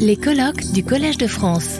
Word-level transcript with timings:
Les 0.00 0.16
colloques 0.16 0.72
du 0.72 0.82
Collège 0.82 1.18
de 1.18 1.28
France. 1.28 1.78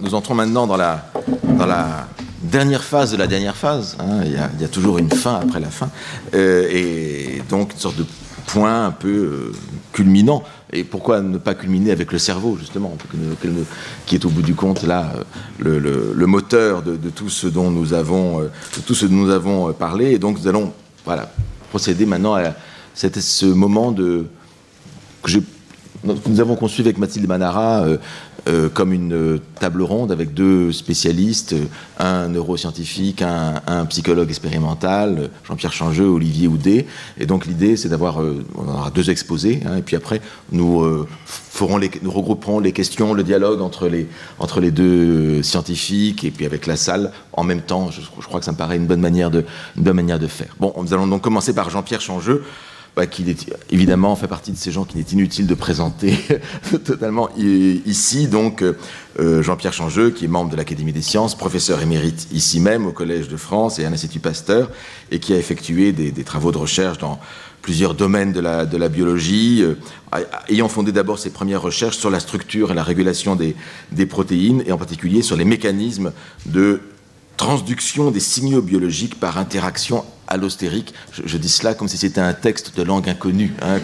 Nous 0.00 0.14
entrons 0.14 0.34
maintenant 0.34 0.66
dans 0.66 0.76
la, 0.78 2.08
dernière 2.42 2.82
phase 2.82 3.12
de 3.12 3.18
la 3.18 3.26
dernière 3.26 3.56
phase. 3.56 3.96
Hein. 4.00 4.22
Il, 4.24 4.32
y 4.32 4.64
a, 4.64 4.68
toujours 4.68 4.98
une 4.98 5.10
fin 5.10 5.36
après 5.36 5.60
la 5.60 5.68
fin. 5.68 5.90
Euh, 6.34 6.66
et 6.70 7.42
donc 7.50 7.74
une 7.74 7.78
sorte 7.78 7.96
de 7.96 8.06
point 8.46 8.86
un 8.86 8.90
peu 8.90 9.08
euh, 9.08 9.52
culminant. 9.92 10.42
Et 10.72 10.82
pourquoi 10.84 11.20
ne 11.20 11.36
pas 11.36 11.54
culminer 11.54 11.90
avec 11.90 12.10
le 12.10 12.18
cerveau, 12.18 12.56
justement, 12.58 12.96
qui 14.06 14.14
est 14.14 14.24
au 14.24 14.30
bout 14.30 14.40
du 14.40 14.54
compte, 14.54 14.82
là, 14.82 15.12
euh, 15.66 16.12
le, 16.14 16.26
moteur 16.26 16.82
de, 16.82 16.96
tout 17.10 17.28
ce 17.28 17.46
dont 17.46 17.70
nous 17.70 17.92
avons, 17.92 18.40
de 18.40 18.50
tout 18.86 18.94
ce 18.94 19.04
dont 19.04 19.14
nous 19.14 19.30
avons 19.30 19.74
parlé. 19.74 20.12
Et 20.12 20.18
donc 20.18 20.38
nous 20.40 20.48
allons 20.48 20.72
voilà, 21.04 21.30
procéder 21.70 22.06
maintenant 22.06 22.34
à 22.34 22.54
ce 22.94 23.46
moment 23.46 23.92
que 23.92 24.26
nous 26.04 26.40
avons 26.40 26.56
conçu 26.56 26.80
avec 26.80 26.98
Mathilde 26.98 27.28
Manara 27.28 27.86
euh, 28.48 28.68
comme 28.68 28.92
une 28.92 29.12
euh, 29.12 29.38
table 29.60 29.82
ronde 29.82 30.10
avec 30.10 30.34
deux 30.34 30.72
spécialistes, 30.72 31.54
un 32.00 32.26
neuroscientifique, 32.26 33.22
un, 33.22 33.86
psychologue 33.86 34.30
expérimental, 34.30 35.30
Jean-Pierre 35.46 35.72
Changeux, 35.72 36.06
Olivier 36.06 36.48
Houdet. 36.48 36.86
Et 37.18 37.26
donc 37.26 37.46
l'idée, 37.46 37.76
c'est 37.76 37.88
d'avoir, 37.88 38.20
euh, 38.20 38.44
on 38.56 38.66
aura 38.66 38.90
deux 38.90 39.10
exposés, 39.10 39.60
hein, 39.64 39.76
et 39.76 39.82
puis 39.82 39.94
après, 39.94 40.20
nous, 40.50 41.06
regrouperons 41.60 42.58
les 42.58 42.72
questions, 42.72 43.14
le 43.14 43.22
dialogue 43.22 43.60
entre 43.60 43.88
les, 43.88 44.70
deux 44.72 45.40
scientifiques, 45.44 46.24
et 46.24 46.32
puis 46.32 46.44
avec 46.44 46.66
la 46.66 46.74
salle 46.74 47.12
en 47.34 47.44
même 47.44 47.60
temps. 47.60 47.92
Je, 47.92 48.00
crois 48.26 48.40
que 48.40 48.44
ça 48.44 48.52
me 48.52 48.56
paraît 48.56 48.76
une 48.76 48.86
bonne 48.86 49.00
manière 49.00 49.30
de 49.30 49.44
faire. 50.26 50.56
Bon, 50.58 50.74
nous 50.78 50.92
allons 50.92 51.06
donc 51.06 51.22
commencer 51.22 51.54
par 51.54 51.70
Jean-Pierre 51.70 52.00
Changeux. 52.00 52.42
Bah, 52.94 53.04
évidemment 53.70 54.14
fait 54.16 54.28
partie 54.28 54.52
de 54.52 54.56
ces 54.58 54.70
gens 54.70 54.84
qu'il 54.84 55.00
est 55.00 55.12
inutile 55.12 55.46
de 55.46 55.54
présenter 55.54 56.14
totalement 56.84 57.30
ici. 57.38 58.28
Donc, 58.28 58.62
euh, 58.62 59.42
Jean-Pierre 59.42 59.72
Changeux, 59.72 60.10
qui 60.10 60.26
est 60.26 60.28
membre 60.28 60.50
de 60.50 60.56
l'Académie 60.56 60.92
des 60.92 61.00
sciences, 61.00 61.34
professeur 61.34 61.80
émérite 61.80 62.28
ici 62.32 62.60
même 62.60 62.84
au 62.86 62.92
Collège 62.92 63.28
de 63.28 63.38
France 63.38 63.78
et 63.78 63.86
à 63.86 63.90
l'Institut 63.90 64.20
Pasteur, 64.20 64.70
et 65.10 65.20
qui 65.20 65.32
a 65.32 65.38
effectué 65.38 65.92
des, 65.92 66.12
travaux 66.24 66.52
de 66.52 66.58
recherche 66.58 66.98
dans 66.98 67.18
plusieurs 67.62 67.94
domaines 67.94 68.32
de 68.32 68.40
la, 68.40 68.66
de 68.66 68.76
la 68.76 68.90
biologie, 68.90 69.62
euh, 69.62 69.74
ayant 70.50 70.68
fondé 70.68 70.92
d'abord 70.92 71.18
ses 71.18 71.30
premières 71.30 71.62
recherches 71.62 71.96
sur 71.96 72.10
la 72.10 72.20
structure 72.20 72.72
et 72.72 72.74
la 72.74 72.82
régulation 72.82 73.36
des, 73.36 73.56
des 73.90 74.04
protéines, 74.04 74.62
et 74.66 74.72
en 74.72 74.76
particulier 74.76 75.22
sur 75.22 75.36
les 75.36 75.46
mécanismes 75.46 76.12
de 76.44 76.80
transduction 77.38 78.10
des 78.10 78.20
signaux 78.20 78.60
biologiques 78.60 79.18
par 79.18 79.38
interaction 79.38 80.04
allostérique. 80.32 80.94
Je, 81.24 81.36
dis 81.36 81.48
cela 81.48 81.74
comme 81.74 81.88
si 81.88 81.98
c'était 81.98 82.20
un 82.20 82.32
texte 82.32 82.76
de 82.76 82.82
langue 82.82 83.08
inconnue, 83.08 83.52
hein, 83.60 83.78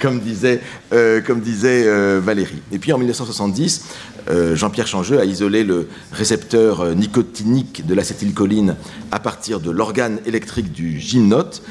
comme, 0.00 0.20
disait, 0.20 0.60
euh, 0.92 1.20
euh, 1.26 2.20
Valérie. 2.22 2.62
Et 2.70 2.78
puis 2.78 2.92
en 2.92 2.98
1970, 2.98 3.84
euh, 4.30 4.54
Jean-Pierre 4.54 4.86
Changeux 4.86 5.18
a 5.18 5.24
isolé 5.24 5.64
le 5.64 5.88
récepteur 6.12 6.94
nicotinique 6.94 7.86
de 7.86 7.94
l'acétylcholine 7.94 8.76
à 9.10 9.18
partir 9.18 9.60
de 9.60 9.70
l'organe 9.70 10.20
électrique 10.26 10.72
du 10.72 11.00
gymnote. 11.00 11.62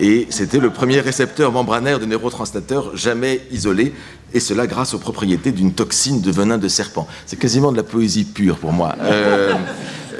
Et 0.00 0.26
c'était 0.30 0.58
le 0.58 0.70
premier 0.70 1.00
récepteur 1.00 1.52
membranaire 1.52 2.00
de 2.00 2.06
neurotransmetteurs 2.06 2.96
jamais 2.96 3.40
isolé, 3.52 3.94
et 4.32 4.40
cela 4.40 4.66
grâce 4.66 4.94
aux 4.94 4.98
propriétés 4.98 5.52
d'une 5.52 5.72
toxine 5.72 6.20
de 6.20 6.30
venin 6.30 6.58
de 6.58 6.68
serpent. 6.68 7.06
C'est 7.26 7.38
quasiment 7.38 7.70
de 7.70 7.76
la 7.76 7.84
poésie 7.84 8.24
pure 8.24 8.58
pour 8.58 8.72
moi. 8.72 8.96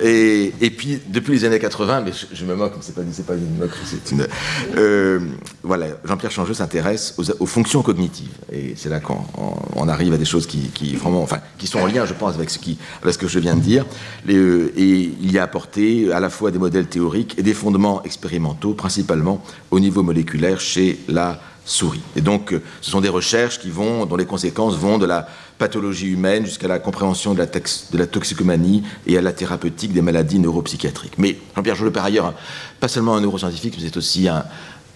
Et, 0.02 0.70
puis, 0.76 1.00
depuis 1.06 1.32
les 1.32 1.44
années 1.44 1.58
80, 1.58 2.02
mais 2.02 2.12
je, 2.32 2.44
me 2.44 2.54
moque, 2.54 2.72
c'est 2.80 2.94
pas, 2.94 3.02
pas 3.02 3.34
une 3.34 3.58
moquerie, 3.58 3.80
c'est 3.84 4.10
une. 4.12 4.26
Euh, 4.76 5.20
voilà, 5.62 5.86
Jean-Pierre 6.04 6.30
Changeux 6.30 6.54
s'intéresse 6.54 7.16
aux, 7.38 7.46
fonctions 7.46 7.82
cognitives. 7.82 8.32
Et 8.52 8.74
c'est 8.76 8.88
là 8.88 9.00
qu'on 9.00 9.88
arrive 9.88 10.12
à 10.14 10.16
des 10.16 10.24
choses 10.24 10.46
qui, 10.46 10.70
sont 11.66 11.78
en 11.78 11.86
lien, 11.86 12.06
je 12.06 12.14
pense, 12.14 12.34
avec 12.34 12.50
ce, 12.50 12.58
qui, 12.58 12.78
avec 13.02 13.14
ce 13.14 13.18
que 13.18 13.28
je 13.28 13.38
viens 13.38 13.54
de 13.54 13.60
dire. 13.60 13.84
Euh, 14.28 14.72
et 14.76 15.12
il 15.20 15.32
y 15.32 15.38
a 15.38 15.42
apporté 15.42 16.12
à 16.12 16.20
la 16.20 16.30
fois 16.30 16.50
des 16.50 16.58
modèles 16.58 16.86
théoriques 16.86 17.34
et 17.38 17.42
des 17.42 17.54
fondements 17.54 18.02
expérimentaux, 18.04 18.74
principalement 18.74 19.42
au 19.70 19.80
niveau 19.80 20.02
moléculaire 20.02 20.60
chez 20.60 20.98
la 21.08 21.40
souris. 21.64 22.02
Et 22.16 22.20
donc, 22.20 22.52
euh, 22.52 22.62
ce 22.80 22.90
sont 22.90 23.00
des 23.00 23.08
recherches 23.08 23.58
qui 23.58 23.70
vont, 23.70 24.06
dont 24.06 24.16
les 24.16 24.26
conséquences 24.26 24.76
vont 24.76 24.98
de 24.98 25.06
la 25.06 25.26
pathologie 25.58 26.08
humaine 26.08 26.44
jusqu'à 26.44 26.68
la 26.68 26.78
compréhension 26.78 27.34
de 27.34 27.38
la, 27.38 28.06
toxicomanie 28.06 28.82
et 29.06 29.16
à 29.16 29.22
la 29.22 29.32
thérapeutique 29.32 29.92
des 29.92 30.02
maladies 30.02 30.38
neuropsychiatriques. 30.38 31.14
Mais 31.18 31.38
Jean-Pierre 31.56 31.76
Jolot, 31.76 31.90
par 31.90 32.04
ailleurs, 32.04 32.34
pas 32.80 32.88
seulement 32.88 33.16
un 33.16 33.20
neuroscientifique, 33.20 33.74
mais 33.78 33.84
c'est 33.84 33.96
aussi 33.96 34.28
un, 34.28 34.44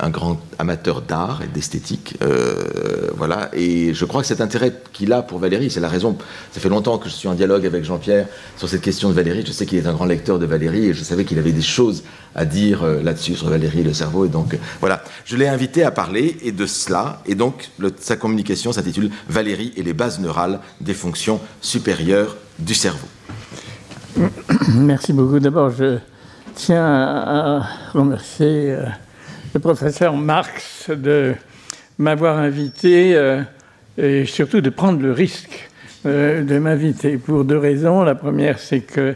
un 0.01 0.11
grand 0.11 0.41
amateur 0.59 1.03
d'art 1.03 1.43
et 1.43 1.49
d'esthétique. 1.49 2.17
Euh, 2.23 3.09
voilà. 3.17 3.51
Et 3.53 3.95
je 3.95 4.05
crois 4.05 4.23
que 4.23 4.27
cet 4.27 4.41
intérêt 4.41 4.73
qu'il 4.93 5.13
a 5.13 5.23
pour 5.23 5.39
Valérie, 5.39 5.71
c'est 5.71 5.81
la 5.81 5.89
raison. 5.89 6.17
Ça 6.53 6.61
fait 6.61 6.69
longtemps 6.69 6.99
que 6.99 7.09
je 7.09 7.15
suis 7.15 7.29
en 7.29 7.35
dialogue 7.35 7.67
avec 7.67 7.85
Jean-Pierre 7.85 8.27
sur 8.57 8.69
cette 8.69 8.83
question 8.83 9.09
de 9.09 9.15
Valérie. 9.15 9.45
Je 9.47 9.53
sais 9.53 9.67
qu'il 9.67 9.79
est 9.79 9.87
un 9.87 9.95
grand 9.95 10.05
lecteur 10.05 10.39
de 10.39 10.47
Valérie 10.47 10.87
et 10.87 10.95
je 10.95 11.03
savais 11.03 11.25
qu'il 11.25 11.39
avait 11.39 11.53
des 11.53 11.63
choses 11.63 12.05
à 12.35 12.45
dire 12.45 12.83
euh, 12.83 13.03
là-dessus 13.03 13.35
sur 13.35 13.49
Valérie, 13.49 13.83
le 13.83 13.93
cerveau. 13.93 14.25
Et 14.25 14.29
donc, 14.29 14.55
euh, 14.55 14.59
voilà. 14.81 15.03
Je 15.25 15.37
l'ai 15.37 15.49
invité 15.49 15.83
à 15.83 15.91
parler 15.91 16.37
et 16.43 16.53
de 16.53 16.67
cela. 16.67 17.23
Et 17.27 17.35
donc, 17.35 17.71
sa 17.99 18.17
communication 18.17 18.73
s'intitule 18.73 19.11
Valérie 19.29 19.73
et 19.77 19.83
les 19.83 19.93
bases 19.93 20.21
neurales 20.21 20.61
des 20.81 20.95
fonctions 20.95 21.41
supérieures 21.61 22.37
du 22.59 22.75
cerveau. 22.75 23.09
Merci 24.75 25.13
beaucoup. 25.13 25.39
D'abord, 25.39 25.71
je 25.71 25.99
tiens 26.55 26.85
à 26.85 27.67
remercier 27.93 28.77
le 29.55 29.61
professeur 29.61 30.17
Marx 30.17 30.91
de 30.91 31.35
m'avoir 31.99 32.39
invité 32.39 33.17
euh, 33.17 33.43
et 33.97 34.25
surtout 34.25 34.61
de 34.61 34.71
prendre 34.71 35.03
le 35.03 35.13
risque 35.13 35.69
euh, 36.07 36.43
de 36.45 36.59
m'inviter 36.59 37.19
pour 37.19 37.45
deux 37.45 37.59
raisons. 37.59 38.05
La 38.05 38.15
première, 38.15 38.59
c'est 38.59 38.81
que 38.81 39.01
euh, 39.01 39.15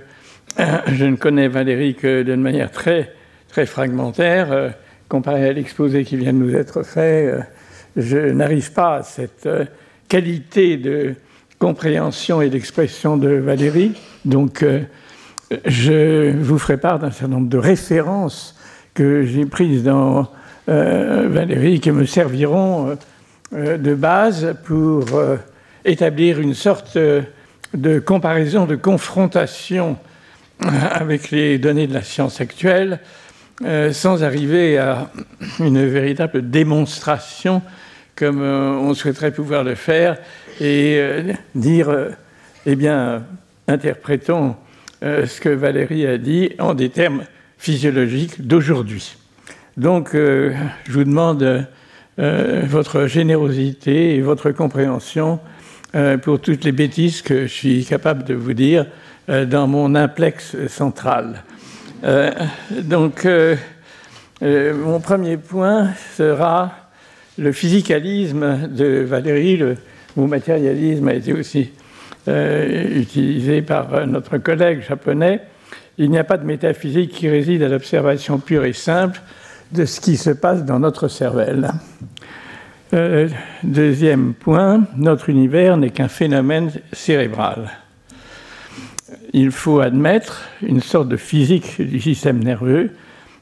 je 0.59 1.05
ne 1.05 1.17
connais 1.17 1.49
Valérie 1.49 1.95
que 1.95 2.23
d'une 2.23 2.41
manière 2.41 2.71
très, 2.71 3.13
très 3.49 3.67
fragmentaire. 3.67 4.75
comparé 5.09 5.49
à 5.49 5.53
l'exposé 5.53 6.05
qui 6.05 6.17
vient 6.17 6.33
de 6.33 6.39
nous 6.39 6.55
être 6.55 6.83
fait, 6.83 7.35
je 7.97 8.19
n'arrive 8.19 8.73
pas 8.73 8.97
à 8.97 9.03
cette 9.03 9.49
qualité 10.09 10.77
de 10.77 11.15
compréhension 11.59 12.41
et 12.43 12.51
d'expression 12.51 13.17
de 13.17 13.29
Valérie. 13.29 13.93
Donc, 14.25 14.65
je 15.65 16.33
vous 16.37 16.59
ferai 16.59 16.77
part 16.77 16.99
d'un 16.99 17.11
certain 17.11 17.35
nombre 17.35 17.49
de 17.49 17.59
références 17.59 18.57
que 18.95 19.25
j'ai 19.25 19.47
prises 19.47 19.83
dans 19.83 20.29
euh, 20.69 21.29
Valérie 21.29 21.81
qui 21.81 21.91
me 21.91 22.05
serviront 22.05 22.97
euh, 23.55 23.79
de 23.79 23.95
base 23.95 24.55
pour 24.65 25.15
euh, 25.15 25.37
établir 25.85 26.41
une 26.41 26.55
sorte 26.55 26.97
de 27.75 27.99
comparaison, 27.99 28.67
de 28.67 28.77
confrontation 28.77 29.97
avec 30.93 31.31
les 31.31 31.59
données 31.59 31.87
de 31.87 31.95
la 31.95 32.03
science 32.03 32.41
actuelle, 32.41 33.01
sans 33.93 34.25
arriver 34.25 34.79
à 34.79 35.11
une 35.61 35.87
véritable 35.87 36.51
démonstration 36.51 37.63
comme 38.17 38.43
on 38.43 38.93
souhaiterait 38.95 39.33
pouvoir 39.33 39.63
le 39.63 39.75
faire, 39.75 40.19
et 40.61 41.01
dire, 41.55 42.11
eh 42.67 42.77
bien, 42.77 43.23
interprétons 43.69 44.57
ce 45.01 45.41
que 45.41 45.49
Valérie 45.49 46.07
a 46.07 46.19
dit 46.19 46.51
en 46.59 46.75
des 46.75 46.89
termes 46.89 47.25
physiologique 47.63 48.45
d'aujourd'hui. 48.45 49.17
Donc, 49.77 50.17
euh, 50.17 50.53
je 50.85 50.93
vous 50.93 51.05
demande 51.05 51.67
euh, 52.19 52.63
votre 52.67 53.07
générosité 53.07 54.17
et 54.17 54.21
votre 54.21 54.51
compréhension 54.51 55.39
euh, 55.95 56.17
pour 56.19 56.41
toutes 56.41 56.65
les 56.65 56.73
bêtises 56.73 57.23
que 57.23 57.43
je 57.43 57.53
suis 57.53 57.85
capable 57.85 58.25
de 58.25 58.35
vous 58.35 58.55
dire 58.55 58.87
dans 59.29 59.69
mon 59.69 59.95
implex 59.95 60.57
central. 60.67 61.45
donc, 62.83 63.25
mon 64.43 65.01
premier 65.01 65.37
point 65.37 65.91
sera 66.17 66.73
le 67.39 67.53
physicalisme 67.53 68.67
de 68.69 69.05
Valérie. 69.05 69.59
Le 69.59 69.77
matérialisme 70.17 71.07
a 71.07 71.15
été 71.15 71.33
aussi 71.33 71.71
utilisé 72.27 73.63
par 73.63 74.09
notre 74.09 74.39
collègue 74.39 74.83
japonais. 74.83 75.41
Il 75.99 76.11
n'y 76.11 76.19
a 76.19 76.25
pas 76.25 76.37
de 76.37 76.45
métaphysique 76.45 77.13
qui 77.13 77.29
réside 77.29 77.63
à 77.63 77.69
l'observation 77.69 78.39
pure 78.39 78.65
et 78.65 78.73
simple 78.73 79.21
de 79.73 79.85
ce 79.85 80.01
qui 80.01 80.17
se 80.17 80.31
passe 80.31 80.65
dans 80.65 80.79
notre 80.79 81.09
cervelle. 81.09 81.71
Euh, 82.95 83.29
deuxième 83.63 84.35
point, 84.35 84.87
notre 84.97 85.31
univers 85.31 85.77
n'est 85.77 85.91
qu'un 85.91 86.09
phénomène 86.09 86.71
cérébral. 86.93 87.71
Il 89.33 89.51
faut 89.51 89.81
admettre 89.81 90.43
une 90.63 90.83
sorte 90.83 91.09
de 91.09 91.17
physique 91.17 91.81
du 91.81 92.01
système 92.01 92.43
nerveux 92.43 92.91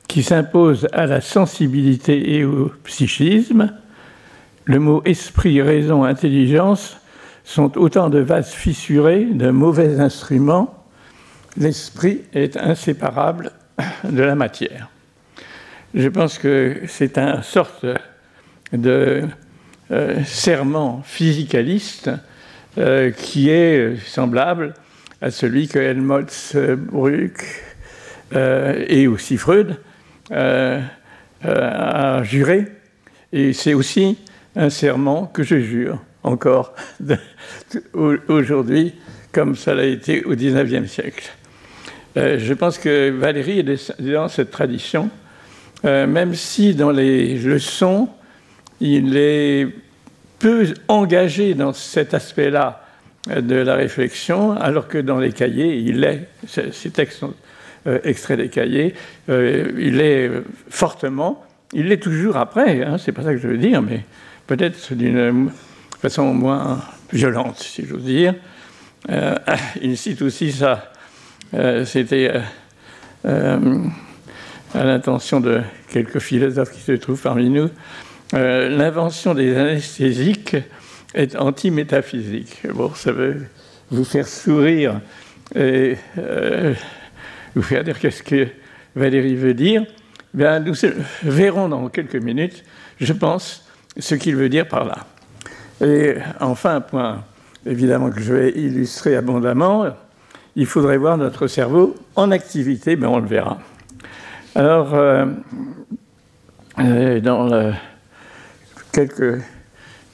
qui 0.08 0.22
s'impose 0.22 0.88
à 0.92 1.06
la 1.06 1.20
sensibilité 1.20 2.36
et 2.36 2.44
au 2.44 2.70
psychisme. 2.84 3.72
Le 4.64 4.78
mot 4.78 5.02
esprit, 5.04 5.60
raison, 5.62 6.04
intelligence 6.04 6.96
sont 7.44 7.76
autant 7.76 8.08
de 8.08 8.18
vases 8.18 8.52
fissurés, 8.52 9.24
de 9.24 9.50
mauvais 9.50 9.98
instruments 9.98 10.80
l'esprit 11.56 12.22
est 12.32 12.56
inséparable 12.56 13.52
de 14.04 14.22
la 14.22 14.34
matière. 14.34 14.88
Je 15.94 16.08
pense 16.08 16.38
que 16.38 16.82
c'est 16.86 17.18
une 17.18 17.42
sorte 17.42 17.84
de 18.72 19.22
serment 20.24 21.02
physicaliste 21.04 22.10
qui 23.16 23.50
est 23.50 23.96
semblable 24.06 24.74
à 25.20 25.30
celui 25.30 25.66
que 25.66 25.78
Helmholtz, 25.78 26.56
Brück 26.56 27.42
et 28.32 29.08
aussi 29.08 29.36
Freud 29.36 29.76
a 30.30 32.22
juré. 32.22 32.66
Et 33.32 33.52
c'est 33.52 33.74
aussi 33.74 34.18
un 34.56 34.70
serment 34.70 35.26
que 35.26 35.42
je 35.42 35.60
jure 35.60 35.98
encore 36.22 36.74
aujourd'hui, 38.28 38.94
comme 39.32 39.56
ça 39.56 39.74
l'a 39.74 39.84
été 39.84 40.24
au 40.24 40.34
XIXe 40.34 40.90
siècle. 40.90 41.30
Euh, 42.16 42.38
je 42.38 42.54
pense 42.54 42.78
que 42.78 43.10
Valérie 43.10 43.60
est 43.60 44.00
dans 44.00 44.28
cette 44.28 44.50
tradition, 44.50 45.10
euh, 45.84 46.06
même 46.06 46.34
si 46.34 46.74
dans 46.74 46.90
les 46.90 47.38
leçons, 47.38 48.08
il 48.80 49.16
est 49.16 49.68
peu 50.38 50.66
engagé 50.88 51.54
dans 51.54 51.72
cet 51.72 52.14
aspect-là 52.14 52.84
de 53.28 53.56
la 53.56 53.74
réflexion, 53.74 54.52
alors 54.52 54.88
que 54.88 54.98
dans 54.98 55.18
les 55.18 55.32
cahiers, 55.32 55.76
il 55.76 56.02
est, 56.04 56.28
ces 56.46 56.90
textes 56.90 57.18
sont 57.18 57.34
euh, 57.86 57.98
extraits 58.04 58.38
des 58.38 58.48
cahiers, 58.48 58.94
il 59.28 60.00
est 60.00 60.30
fortement, 60.70 61.44
il 61.72 61.88
l'est 61.88 62.02
toujours 62.02 62.36
après, 62.36 62.82
hein, 62.82 62.96
c'est 62.98 63.12
pas 63.12 63.22
ça 63.22 63.32
que 63.32 63.38
je 63.38 63.48
veux 63.48 63.58
dire, 63.58 63.82
mais 63.82 64.00
peut-être 64.46 64.94
d'une 64.94 65.50
façon 66.00 66.32
moins 66.34 66.80
violente, 67.12 67.58
si 67.58 67.86
j'ose 67.86 68.04
dire. 68.04 68.34
Euh, 69.08 69.36
il 69.82 69.96
cite 69.96 70.22
aussi 70.22 70.52
ça, 70.52 70.92
euh, 71.54 71.84
c'était 71.84 72.32
euh, 73.24 73.78
à 74.74 74.84
l'intention 74.84 75.40
de 75.40 75.60
quelques 75.92 76.18
philosophes 76.18 76.72
qui 76.72 76.80
se 76.80 76.92
trouvent 76.92 77.20
parmi 77.20 77.50
nous, 77.50 77.68
l'invention 78.32 79.34
des 79.34 79.56
anesthésiques 79.56 80.56
est 81.14 81.36
anti-métaphysique. 81.36 82.62
Bon, 82.72 82.92
ça 82.94 83.12
veut 83.12 83.46
vous 83.90 84.04
faire 84.04 84.28
sourire 84.28 85.00
et 85.54 85.96
vous 87.54 87.62
faire 87.62 87.82
dire 87.82 87.98
qu'est-ce 87.98 88.22
que 88.22 88.48
Valérie 88.94 89.34
veut 89.34 89.54
dire. 89.54 89.84
Bien, 90.32 90.60
nous 90.60 90.74
verrons 91.22 91.68
dans 91.68 91.88
quelques 91.88 92.16
minutes, 92.16 92.64
je 93.00 93.12
pense, 93.12 93.68
ce 93.98 94.14
qu'il 94.14 94.36
veut 94.36 94.48
dire 94.48 94.68
par 94.68 94.84
là. 94.84 95.06
Et 95.84 96.14
enfin, 96.40 96.76
un 96.76 96.80
point 96.80 97.24
évidemment 97.66 98.10
que 98.10 98.20
je 98.20 98.32
vais 98.32 98.50
illustrer 98.50 99.16
abondamment, 99.16 99.86
il 100.56 100.66
faudrait 100.66 100.96
voir 100.96 101.16
notre 101.18 101.46
cerveau 101.46 101.94
en 102.16 102.30
activité, 102.30 102.96
mais 102.96 103.06
on 103.06 103.18
le 103.18 103.26
verra. 103.26 103.58
Alors, 104.54 104.94
euh, 104.94 105.26
euh, 106.78 107.20
dans 107.20 107.72
quelques 108.92 109.40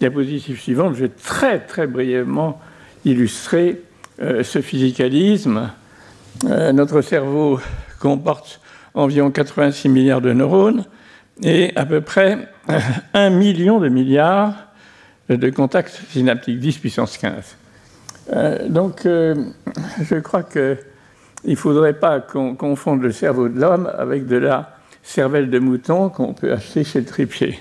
diapositives 0.00 0.60
suivantes, 0.60 0.94
je 0.94 1.02
vais 1.02 1.08
très 1.08 1.60
très 1.60 1.86
brièvement 1.86 2.60
illustrer 3.04 3.82
euh, 4.20 4.42
ce 4.42 4.60
physicalisme. 4.60 5.70
notre 6.42 7.00
cerveau 7.00 7.60
comporte 7.98 8.60
environ 8.94 9.30
86 9.30 9.88
milliards 9.88 10.20
de 10.20 10.32
neurones 10.32 10.84
et 11.42 11.72
à 11.76 11.86
peu 11.86 12.00
près 12.00 12.48
un 13.14 13.30
million 13.30 13.78
de 13.78 13.88
milliards 13.88 14.54
de 15.28 15.50
contacts 15.50 16.00
synaptiques, 16.10 16.58
10 16.58 16.78
puissance 16.78 17.18
15. 17.18 17.56
Euh, 18.32 18.68
donc, 18.68 19.06
euh, 19.06 19.34
je 20.02 20.16
crois 20.16 20.42
qu'il 20.42 20.78
ne 21.44 21.54
faudrait 21.54 21.94
pas 21.94 22.20
qu'on 22.20 22.54
confonde 22.54 23.02
le 23.02 23.12
cerveau 23.12 23.48
de 23.48 23.60
l'homme 23.60 23.90
avec 23.98 24.26
de 24.26 24.36
la 24.36 24.76
cervelle 25.02 25.50
de 25.50 25.58
mouton 25.58 26.08
qu'on 26.08 26.32
peut 26.32 26.52
acheter 26.52 26.84
chez 26.84 27.02
le. 27.02 27.58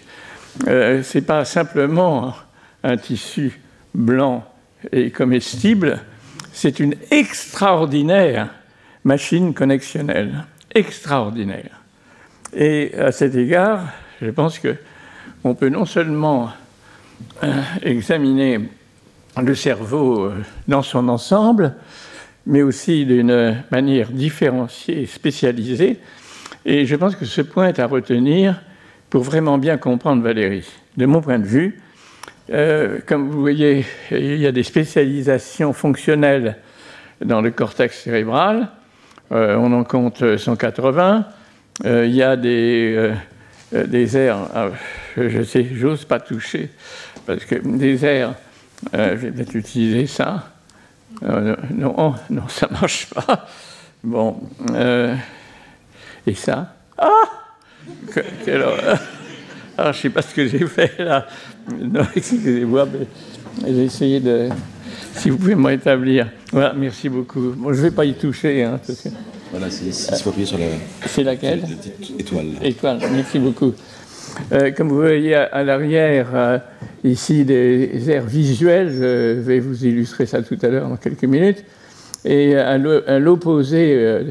Euh, 0.68 1.04
Ce 1.04 1.18
n'est 1.18 1.24
pas 1.24 1.46
simplement 1.46 2.34
un 2.84 2.98
tissu 2.98 3.60
blanc 3.94 4.44
et 4.92 5.10
comestible, 5.12 6.00
c'est 6.54 6.80
une 6.80 6.96
extraordinaire 7.12 8.50
machine 9.04 9.54
connexionnelle. 9.54 10.46
Extraordinaire. 10.74 11.82
Et 12.54 12.94
à 12.98 13.12
cet 13.12 13.36
égard, 13.36 13.88
je 14.22 14.30
pense 14.30 14.60
qu'on 14.60 15.56
peut 15.56 15.70
non 15.70 15.86
seulement 15.86 16.50
euh, 17.44 17.62
examiner 17.82 18.60
le 19.42 19.56
cerveau 19.56 20.26
euh, 20.26 20.44
dans 20.68 20.82
son 20.82 21.10
ensemble, 21.10 21.74
mais 22.46 22.62
aussi 22.62 23.06
d'une 23.06 23.64
manière 23.72 24.12
différenciée 24.12 25.06
spécialisée. 25.06 26.00
Et 26.66 26.86
je 26.86 26.96
pense 26.96 27.16
que 27.16 27.26
ce 27.26 27.42
point 27.42 27.68
est 27.68 27.80
à 27.80 27.88
retenir 27.88 28.62
pour 29.10 29.24
vraiment 29.24 29.58
bien 29.58 29.78
comprendre 29.78 30.24
Valérie. 30.24 30.68
De 30.98 31.06
mon 31.06 31.22
point 31.22 31.40
de 31.40 31.46
vue, 31.46 31.82
euh, 32.52 33.00
comme 33.06 33.30
vous 33.30 33.42
voyez, 33.42 33.86
il 34.12 34.38
y 34.38 34.48
a 34.48 34.52
des 34.52 34.64
spécialisations 34.64 35.74
fonctionnelles 35.74 36.58
dans 37.24 37.42
le 37.42 37.52
cortex 37.52 38.04
cérébral. 38.04 38.70
on 39.32 39.72
en 39.74 39.84
compte 39.84 40.38
180. 40.38 41.26
il 41.84 42.16
y 42.16 42.22
a 42.22 42.36
des, 42.36 43.12
des 43.72 44.18
aires, 44.18 44.38
ah, 44.54 44.68
je 45.18 45.44
sais, 45.44 45.66
j'ose 45.74 46.06
pas 46.06 46.20
toucher, 46.20 46.70
parce 47.26 47.46
que 47.46 47.56
des 47.56 48.06
airs, 48.06 48.36
euh, 48.94 49.12
je 49.12 49.16
vais 49.16 49.32
peut-être 49.32 49.56
utiliser 49.56 50.08
ça. 50.08 50.52
Euh, 51.24 51.56
non, 51.74 52.16
non, 52.30 52.48
ça 52.48 52.68
marche 52.70 53.08
pas. 53.10 53.48
Bon, 54.04 54.42
euh, 54.72 55.16
et 56.28 56.36
ça? 56.36 56.76
Ah 56.98 57.45
Ah, 59.78 59.92
je 59.92 59.98
ne 59.98 60.02
sais 60.04 60.10
pas 60.10 60.22
ce 60.22 60.34
que 60.34 60.48
j'ai 60.48 60.66
fait 60.68 61.00
là. 61.00 61.28
Non, 61.80 62.02
excusez-moi, 62.16 62.88
mais 62.92 63.74
j'ai 63.74 63.84
essayé 63.86 64.20
de. 64.20 64.50
Si 65.16 65.30
vous 65.30 65.38
pouvez 65.38 65.56
m'en 65.56 65.70
établir. 65.70 66.30
Voilà, 66.52 66.74
merci 66.74 67.10
beaucoup. 67.10 67.54
Bon, 67.58 67.74
je 67.74 67.80
ne 67.80 67.84
vais 67.84 67.92
pas 67.92 68.06
y 68.06 68.14
toucher. 68.14 68.64
Hein, 68.64 68.80
Voilà, 69.52 69.70
c'est 69.70 69.86
il 69.86 70.22
faut 70.22 70.30
appuyer 70.30 70.46
sur 70.46 70.58
la. 70.58 70.66
C'est 71.06 71.24
laquelle? 71.24 71.64
Étoile. 72.18 72.46
Étoile, 72.62 73.00
merci 73.12 73.40
beaucoup. 73.40 73.74
Euh, 74.52 74.72
comme 74.72 74.90
vous 74.90 74.98
voyez 74.98 75.36
à, 75.36 75.64
l'arrière, 75.64 76.28
euh, 76.34 76.58
ici, 77.04 77.46
des 77.46 78.10
aires 78.10 78.26
visuelles, 78.26 78.92
je 78.92 79.40
vais 79.40 79.60
vous 79.60 79.86
illustrer 79.86 80.26
ça 80.26 80.42
tout 80.42 80.58
à 80.62 80.68
l'heure 80.68 80.90
dans 80.90 80.98
quelques 80.98 81.24
minutes, 81.24 81.64
et 82.26 82.56
à 82.56 82.78
l'opposé, 82.78 83.94
euh, 83.94 84.24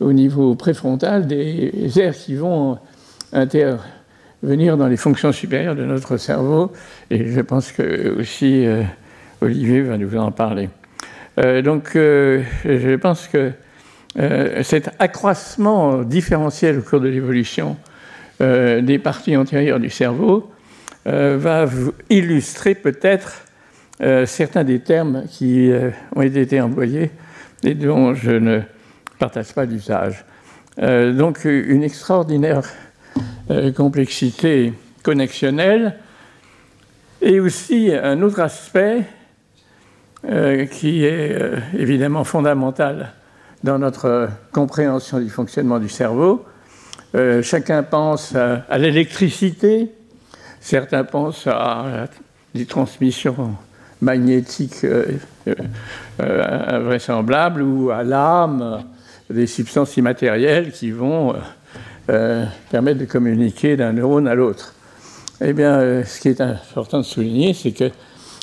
au 0.00 0.12
niveau 0.12 0.54
préfrontal, 0.54 1.26
des 1.26 1.92
aires 2.00 2.16
qui 2.16 2.34
vont 2.34 2.78
intervenir 3.34 4.76
dans 4.76 4.86
les 4.86 4.96
fonctions 4.96 5.32
supérieures 5.32 5.76
de 5.76 5.84
notre 5.84 6.16
cerveau, 6.16 6.72
et 7.10 7.26
je 7.30 7.40
pense 7.40 7.72
que 7.72 8.18
aussi 8.18 8.66
Olivier 9.40 9.82
va 9.82 9.98
nous 9.98 10.16
en 10.16 10.30
parler. 10.30 10.70
donc, 11.36 11.90
je 11.94 12.96
pense 12.96 13.28
que 13.28 13.52
cet 14.62 14.90
accroissement 14.98 16.02
différentiel 16.02 16.78
au 16.78 16.82
cours 16.82 17.00
de 17.00 17.08
l'évolution 17.08 17.76
euh, 18.40 18.80
des 18.80 18.98
parties 18.98 19.36
antérieures 19.36 19.78
du 19.78 19.90
cerveau 19.90 20.50
euh, 21.06 21.36
va 21.38 21.66
illustrer 22.10 22.74
peut-être 22.74 23.44
euh, 24.00 24.26
certains 24.26 24.64
des 24.64 24.80
termes 24.80 25.22
qui 25.30 25.70
ont 26.16 26.22
été 26.22 26.60
employés 26.60 27.12
et 27.62 27.74
dont 27.74 28.12
je 28.12 28.32
ne 28.32 28.60
partage 29.20 29.54
pas 29.54 29.64
l'usage. 29.66 30.24
donc 30.76 31.44
une 31.44 31.84
extraordinaire 31.84 32.64
complexité 33.76 34.72
connexionnelle 35.02 35.98
et 37.20 37.40
aussi 37.40 37.92
un 37.92 38.22
autre 38.22 38.40
aspect 38.40 39.04
qui 40.70 41.04
est 41.04 41.38
évidemment 41.76 42.24
fondamental 42.24 43.12
dans 43.64 43.78
notre 43.78 44.28
compréhension 44.52 45.18
du 45.18 45.30
fonctionnement 45.30 45.78
du 45.78 45.88
cerveau, 45.88 46.44
euh, 47.14 47.42
chacun 47.42 47.82
pense 47.82 48.34
à, 48.34 48.76
l'électricité, 48.76 49.90
certains 50.60 51.04
pensent 51.04 51.46
à, 51.46 52.06
des 52.54 52.66
transmissions 52.66 53.56
magnétiques 54.02 54.84
euh, 54.84 55.06
euh, 55.48 56.76
invraisemblables 56.76 57.62
ou 57.62 57.90
à 57.90 58.02
l'âme, 58.02 58.84
des 59.30 59.46
substances 59.46 59.96
immatérielles 59.96 60.72
qui 60.72 60.90
vont 60.90 61.34
permettre 62.06 63.00
de 63.00 63.04
communiquer 63.04 63.76
d'un 63.76 63.92
neurone 63.92 64.28
à 64.28 64.34
l'autre. 64.34 64.74
Eh 65.40 65.52
bien, 65.52 66.04
ce 66.04 66.20
qui 66.20 66.28
est 66.28 66.40
important 66.40 66.98
de 66.98 67.04
souligner, 67.04 67.54
c'est 67.54 67.72
que, 67.72 67.90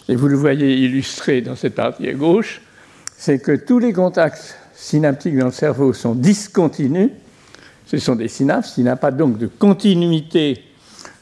et 0.10 0.16
vous 0.16 0.28
le 0.28 0.36
voyez 0.36 0.76
illustré 0.76 1.42
dans 1.42 1.56
cette 1.56 1.76
partie 1.76 2.08
à 2.08 2.14
gauche, 2.14 2.62
c'est 3.16 3.40
que 3.40 3.56
tous 3.56 3.80
les 3.80 3.94
contacts 3.94 4.58
synaptiques 4.74 5.38
dans 5.38 5.46
le 5.46 5.52
cerveau 5.52 5.94
sont 5.94 6.16
discontinus 6.16 7.12
ce 7.92 7.98
sont 7.98 8.16
des 8.16 8.30
synapses. 8.30 8.76
Il 8.78 8.86
n'y 8.86 8.90
a 8.90 8.96
pas 8.96 9.12
donc 9.12 9.38
de 9.38 9.48
continuité 9.48 10.64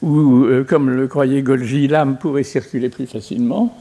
où, 0.04 0.44
euh, 0.46 0.64
comme 0.64 0.92
le 0.92 1.08
croyait 1.08 1.42
Golgi, 1.42 1.88
l'âme 1.88 2.20
pourrait 2.20 2.44
circuler 2.44 2.90
plus 2.90 3.08
facilement. 3.08 3.76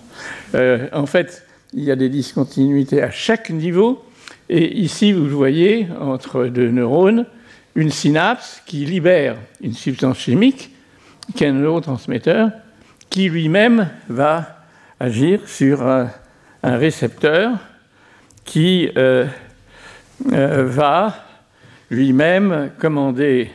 Euh, 0.55 0.89
en 0.95 1.05
fait, 1.05 1.45
il 1.75 1.85
y 1.85 1.91
a 1.91 1.97
des 1.97 2.09
discontinuités 2.09 3.03
à 3.03 3.11
chaque 3.11 3.51
niveau. 3.51 4.03
Et 4.49 4.79
ici, 4.79 5.13
vous 5.13 5.29
voyez, 5.29 5.87
entre 6.01 6.47
deux 6.47 6.71
neurones, 6.71 7.27
une 7.79 7.93
synapse 7.93 8.61
qui 8.67 8.85
libère 8.85 9.37
une 9.61 9.73
substance 9.73 10.19
chimique 10.19 10.75
qui 11.37 11.45
est 11.45 11.47
un 11.47 11.53
neurotransmetteur 11.53 12.51
qui 13.09 13.29
lui-même 13.29 13.89
va 14.09 14.65
agir 14.99 15.47
sur 15.47 15.87
un, 15.87 16.11
récepteur 16.65 17.53
qui 18.45 18.91
euh, 18.97 19.27
euh, 20.33 20.65
va 20.65 21.25
lui-même 21.89 22.73
commander 22.81 23.49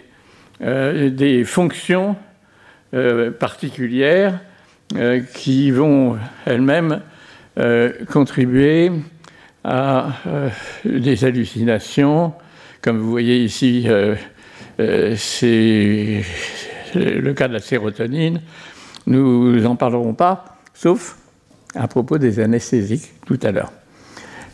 euh, 0.62 1.10
des 1.10 1.44
fonctions 1.44 2.16
particulières 3.40 4.40
qui 5.34 5.72
vont 5.72 6.16
elles-mêmes 6.46 7.02
contribuer 8.08 8.92
à 9.64 10.10
des 10.86 11.26
hallucinations. 11.26 12.36
Comme 12.84 12.98
vous 13.00 13.10
voyez 13.10 13.42
ici, 13.44 13.88
c'est 14.78 16.24
le 16.96 17.34
cas 17.34 17.48
de 17.48 17.54
la 17.54 17.60
sérotonine. 17.60 18.42
Nous 19.08 19.60
n'en 19.62 19.78
parlerons 19.78 20.14
pas, 20.14 20.60
sauf 20.74 21.18
à 21.76 21.88
propos 21.88 22.18
des 22.18 22.40
anesthésiques 22.40 23.12
tout 23.26 23.40
à 23.42 23.52
l'heure. 23.52 23.72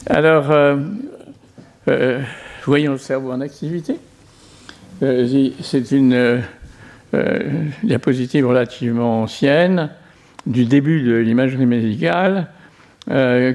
Alors, 0.08 0.52
euh, 0.52 0.78
euh, 1.88 2.22
voyons 2.66 2.94
le 2.94 2.98
cerveau 2.98 3.32
en 3.32 3.42
activité. 3.42 3.96
Euh, 5.04 5.50
c'est 5.62 5.92
une 5.92 6.42
diapositive 7.84 8.46
relativement 8.46 9.24
ancienne 9.24 9.90
du 10.46 10.66
début 10.66 11.02
de 11.02 11.16
l'imagerie 11.16 11.66
médicale 11.66 12.48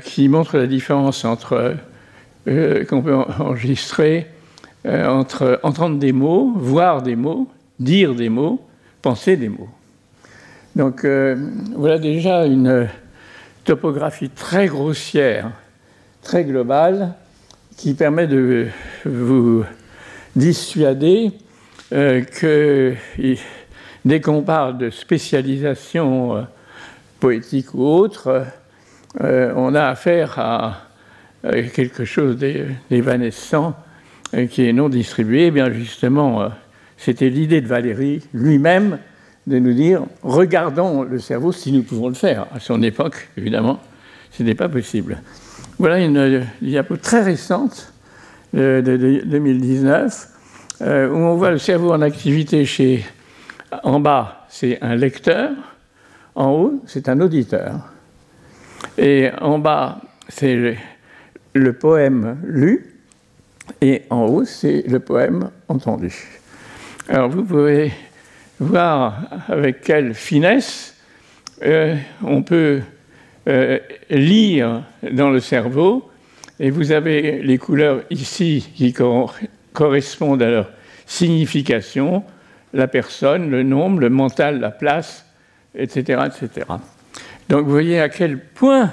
qui 0.02 0.28
montre 0.28 0.58
la 0.58 0.66
différence 0.66 1.24
entre 1.24 1.76
qu'on 2.44 3.02
peut 3.02 3.14
enregistrer 3.14 4.26
entre 4.86 5.60
entendre 5.62 5.98
des 5.98 6.12
mots, 6.12 6.52
voir 6.56 7.02
des 7.02 7.16
mots, 7.16 7.48
dire 7.80 8.14
des 8.14 8.28
mots, 8.28 8.60
penser 9.00 9.36
des 9.36 9.48
mots. 9.48 9.68
Donc 10.76 11.06
voilà 11.76 11.98
déjà 11.98 12.44
une 12.44 12.88
topographie 13.64 14.28
très 14.28 14.66
grossière, 14.66 15.50
très 16.22 16.44
globale, 16.44 17.14
qui 17.76 17.94
permet 17.94 18.26
de 18.26 18.68
vous 19.04 19.64
dissuader 20.36 21.32
euh, 21.92 22.22
que 22.22 22.94
dès 24.04 24.20
qu'on 24.20 24.42
parle 24.42 24.78
de 24.78 24.90
spécialisation 24.90 26.36
euh, 26.36 26.42
poétique 27.20 27.74
ou 27.74 27.84
autre, 27.84 28.46
euh, 29.20 29.52
on 29.56 29.74
a 29.74 29.84
affaire 29.84 30.38
à 30.38 30.80
quelque 31.74 32.04
chose 32.06 32.38
d'évanescent 32.90 33.76
qui 34.50 34.66
est 34.66 34.72
non 34.72 34.88
distribué. 34.88 35.46
Eh 35.46 35.50
bien 35.50 35.70
justement, 35.72 36.50
c'était 36.96 37.28
l'idée 37.28 37.60
de 37.60 37.66
Valérie 37.66 38.22
lui-même 38.32 38.98
de 39.46 39.58
nous 39.58 39.74
dire 39.74 40.02
regardons 40.22 41.02
le 41.02 41.18
cerveau 41.18 41.52
si 41.52 41.72
nous 41.72 41.82
pouvons 41.82 42.08
le 42.08 42.14
faire. 42.14 42.46
À 42.54 42.60
son 42.60 42.82
époque, 42.82 43.28
évidemment, 43.36 43.80
ce 44.30 44.42
n'était 44.42 44.54
pas 44.54 44.68
possible. 44.68 45.18
Voilà 45.78 46.00
une 46.00 46.46
diapo 46.62 46.96
très 46.96 47.22
récente 47.22 47.92
euh, 48.54 48.80
de 48.80 48.96
2019 49.24 50.28
euh, 50.82 51.08
où 51.08 51.16
on 51.16 51.36
voit 51.36 51.50
le 51.50 51.58
cerveau 51.58 51.92
en 51.92 52.00
activité 52.00 52.64
chez. 52.64 53.04
En 53.82 53.98
bas, 53.98 54.46
c'est 54.48 54.78
un 54.82 54.94
lecteur. 54.94 55.50
En 56.36 56.50
haut, 56.50 56.82
c'est 56.86 57.08
un 57.08 57.20
auditeur. 57.20 57.92
Et 58.98 59.30
en 59.40 59.58
bas, 59.58 60.00
c'est 60.28 60.76
le 61.54 61.72
poème 61.72 62.38
lu. 62.44 62.93
Et 63.80 64.02
en 64.10 64.26
haut, 64.26 64.44
c'est 64.44 64.84
le 64.86 65.00
poème 65.00 65.50
entendu. 65.68 66.12
Alors 67.08 67.28
vous 67.28 67.44
pouvez 67.44 67.92
voir 68.60 69.44
avec 69.48 69.82
quelle 69.82 70.14
finesse 70.14 70.94
euh, 71.62 71.96
on 72.22 72.42
peut 72.42 72.80
euh, 73.48 73.78
lire 74.10 74.84
dans 75.12 75.30
le 75.30 75.40
cerveau. 75.40 76.10
Et 76.60 76.70
vous 76.70 76.92
avez 76.92 77.42
les 77.42 77.58
couleurs 77.58 78.02
ici 78.10 78.70
qui 78.74 78.94
correspondent 79.72 80.42
à 80.42 80.50
leur 80.50 80.70
signification, 81.06 82.24
la 82.72 82.86
personne, 82.86 83.50
le 83.50 83.62
nombre, 83.62 84.00
le 84.00 84.08
mental, 84.08 84.60
la 84.60 84.70
place, 84.70 85.26
etc. 85.74 86.22
etc. 86.26 86.66
Donc 87.48 87.64
vous 87.64 87.70
voyez 87.70 88.00
à 88.00 88.08
quel 88.08 88.38
point 88.38 88.92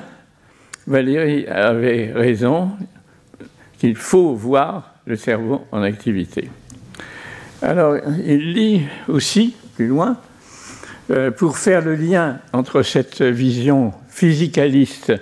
Valérie 0.87 1.47
avait 1.47 2.11
raison 2.13 2.71
qu'il 3.81 3.95
faut 3.95 4.35
voir 4.35 4.93
le 5.07 5.15
cerveau 5.15 5.65
en 5.71 5.81
activité. 5.81 6.51
Alors, 7.63 7.97
il 8.23 8.53
lit 8.53 8.83
aussi, 9.07 9.55
plus 9.73 9.87
loin, 9.87 10.17
euh, 11.09 11.31
pour 11.31 11.57
faire 11.57 11.81
le 11.83 11.95
lien 11.95 12.37
entre 12.53 12.83
cette 12.83 13.23
vision 13.23 13.91
physicaliste, 14.07 15.13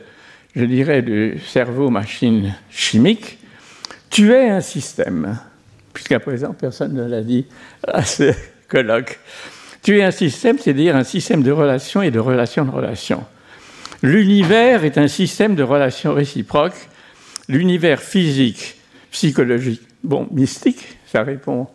je 0.58 0.66
dirais, 0.66 1.02
du 1.02 1.40
cerveau-machine 1.48 2.54
chimique, 2.70 3.38
tu 4.10 4.34
es 4.34 4.50
un 4.50 4.60
système. 4.60 5.40
Puisqu'à 5.94 6.20
présent, 6.20 6.52
personne 6.52 6.96
ne 6.96 7.08
l'a 7.08 7.22
dit 7.22 7.46
à 7.88 8.04
ce 8.04 8.34
colloque. 8.68 9.20
Tu 9.84 10.00
es 10.00 10.04
un 10.04 10.12
système, 10.12 10.60
c'est-à-dire 10.60 10.98
un 10.98 11.06
système 11.06 11.44
de 11.44 11.52
relations 11.52 12.02
et 12.02 12.12
de 12.12 12.20
relations 12.20 12.66
de 12.66 12.72
relations. 12.72 13.24
L'univers 14.04 14.84
est 14.84 14.98
un 14.98 15.08
système 15.08 15.56
de 15.56 15.64
relations 15.64 16.14
réciproques. 16.14 16.90
L'univers 17.50 18.00
physique, 18.00 18.76
psychologique, 19.12 19.82
bon, 20.04 20.28
mystique, 20.32 20.98
ça 21.06 21.24
répond 21.24 21.68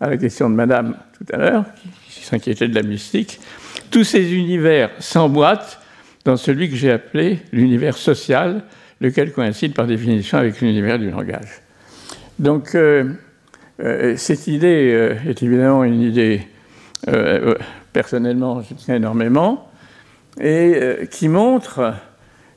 à 0.00 0.10
la 0.10 0.16
question 0.16 0.50
de 0.50 0.54
Madame 0.54 0.96
tout 1.16 1.24
à 1.32 1.38
l'heure, 1.38 1.64
qui 2.08 2.24
s'inquiétait 2.24 2.68
de 2.68 2.74
la 2.74 2.82
mystique, 2.82 3.40
tous 3.90 4.04
ces 4.04 4.34
univers 4.34 4.90
s'emboîtent 4.98 5.80
dans 6.24 6.36
celui 6.36 6.68
que 6.68 6.76
j'ai 6.76 6.90
appelé 6.90 7.38
l'univers 7.52 7.96
social, 7.96 8.64
lequel 9.00 9.32
coïncide 9.32 9.72
par 9.72 9.86
définition 9.86 10.38
avec 10.38 10.60
l'univers 10.60 10.98
du 10.98 11.10
langage. 11.10 11.62
Donc, 12.38 12.74
euh, 12.74 13.12
euh, 13.80 14.16
cette 14.16 14.46
idée 14.46 14.92
euh, 14.92 15.14
est 15.28 15.42
évidemment 15.42 15.84
une 15.84 16.00
idée, 16.00 16.42
personnellement, 17.92 18.62
je 18.62 18.74
tiens 18.74 18.96
énormément, 18.96 19.70
et 20.40 21.08
qui 21.10 21.28
montre 21.28 21.94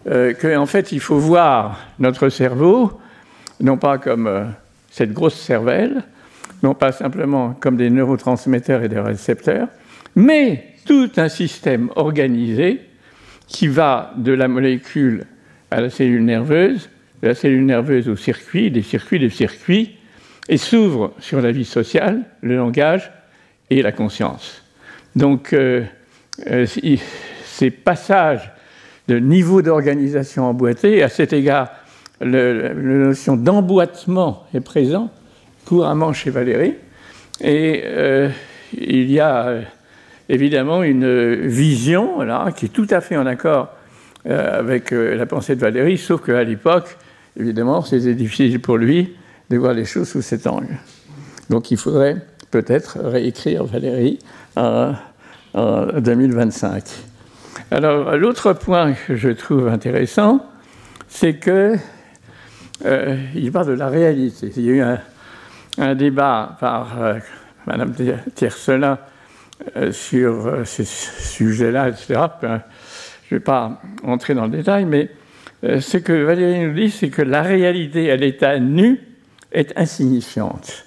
qu'en 0.06 0.66
fait, 0.66 0.92
il 0.92 1.00
faut 1.00 1.18
voir 1.18 1.80
notre 2.00 2.30
cerveau, 2.30 3.00
non 3.60 3.78
pas 3.78 3.98
comme 3.98 4.54
cette 4.90 5.14
grosse 5.14 5.40
cervelle, 5.40 6.04
non 6.64 6.74
pas 6.74 6.92
simplement 6.92 7.54
comme 7.60 7.78
des 7.78 7.90
neurotransmetteurs 7.90 8.84
et 8.84 8.90
des 8.90 9.00
récepteurs, 9.00 9.68
mais 10.16 10.66
tout 10.86 11.12
un 11.18 11.30
système 11.30 11.90
organisé 11.96 12.82
qui 13.48 13.68
va 13.68 14.14
de 14.18 14.32
la 14.32 14.48
molécule 14.48 15.26
à 15.72 15.82
la 15.82 15.90
cellule 15.90 16.24
nerveuse, 16.24 16.90
de 17.22 17.28
la 17.28 17.36
cellule 17.36 17.66
nerveuse 17.66 18.08
au 18.10 18.16
circuit, 18.16 18.72
des 18.72 18.82
circuits 18.82 19.20
des 19.20 19.30
circuits, 19.30 19.98
et 20.50 20.58
s'ouvre 20.58 21.14
sur 21.20 21.42
la 21.42 21.52
vie 21.52 21.66
sociale, 21.66 22.22
le 22.42 22.58
langage 22.58 23.12
et 23.70 23.82
la 23.82 23.92
conscience. 23.92 24.64
Donc, 25.16 25.54
euh, 25.54 25.84
euh, 26.48 26.66
ces 26.66 27.72
passages 27.72 28.52
de 29.08 29.20
niveau 29.20 29.62
d'organisation 29.62 30.46
emboîté, 30.46 31.04
à 31.04 31.10
cet 31.10 31.34
égard, 31.34 31.70
la 32.22 32.74
notion 32.74 33.36
d'emboîtement 33.36 34.46
est 34.54 34.62
présente 34.62 35.12
couramment 35.66 36.14
chez 36.14 36.30
Valérie. 36.30 36.76
Et 37.42 37.82
euh, 37.86 38.30
il 38.78 39.12
y 39.12 39.20
a 39.20 39.48
euh, 39.48 39.62
évidemment 40.30 40.84
une 40.84 41.48
vision 41.48 42.22
là, 42.22 42.52
qui 42.56 42.66
est 42.66 42.70
tout 42.70 42.88
à 42.90 43.02
fait 43.02 43.18
en 43.18 43.26
accord 43.26 43.70
euh, 44.26 44.60
avec 44.60 44.92
la 44.92 45.26
pensée 45.26 45.56
de 45.56 45.62
Valérie, 45.62 45.98
sauf 45.98 46.26
qu'à 46.26 46.44
l'époque, 46.44 46.98
évidemment, 47.38 47.82
c'était 47.82 48.14
difficile 48.14 48.60
pour 48.62 48.78
lui 48.78 49.16
de 49.50 49.58
voir 49.58 49.74
les 49.74 49.86
choses 49.86 50.10
sous 50.10 50.22
cet 50.22 50.48
angle. 50.48 50.78
Donc 51.50 51.72
il 51.72 51.78
faudrait 51.78 52.18
peut-être 52.52 53.00
réécrire 53.00 53.66
Valérie 53.66 54.20
en, 54.56 54.94
2025. 55.56 56.84
Alors 57.74 58.16
l'autre 58.18 58.54
point 58.54 58.94
que 58.94 59.16
je 59.16 59.30
trouve 59.30 59.68
intéressant, 59.68 60.46
c'est 61.08 61.38
que 61.38 61.76
il 62.86 63.52
parle 63.52 63.66
de 63.66 63.72
la 63.74 63.88
réalité. 63.88 64.52
Il 64.56 64.64
y 64.64 64.70
a 64.70 64.74
eu 64.74 64.98
un, 65.80 65.96
débat 65.96 66.56
par 66.60 67.02
euh, 67.02 67.16
Mme 67.66 67.96
Tiercelin 68.36 69.00
euh, 69.76 69.92
sur 69.92 70.46
euh, 70.46 70.66
ces 70.66 70.86
sujets-là, 70.86 71.90
etc. 71.90 72.22
je 72.44 72.48
ne 72.48 72.60
vais 73.32 73.44
pas 73.44 73.82
entrer 74.04 74.36
dans 74.36 74.46
le 74.46 74.52
détail, 74.52 74.86
mais 74.86 75.10
ce 75.64 75.98
que 75.98 76.14
Valérie 76.14 76.68
nous 76.68 76.74
dit, 76.76 76.92
c'est 76.92 77.10
que 77.10 77.24
la 77.24 77.42
réalité 77.42 78.12
à 78.12 78.18
l'état 78.18 78.60
nu 78.60 79.00
est 79.52 79.74
insignifiante, 79.76 80.86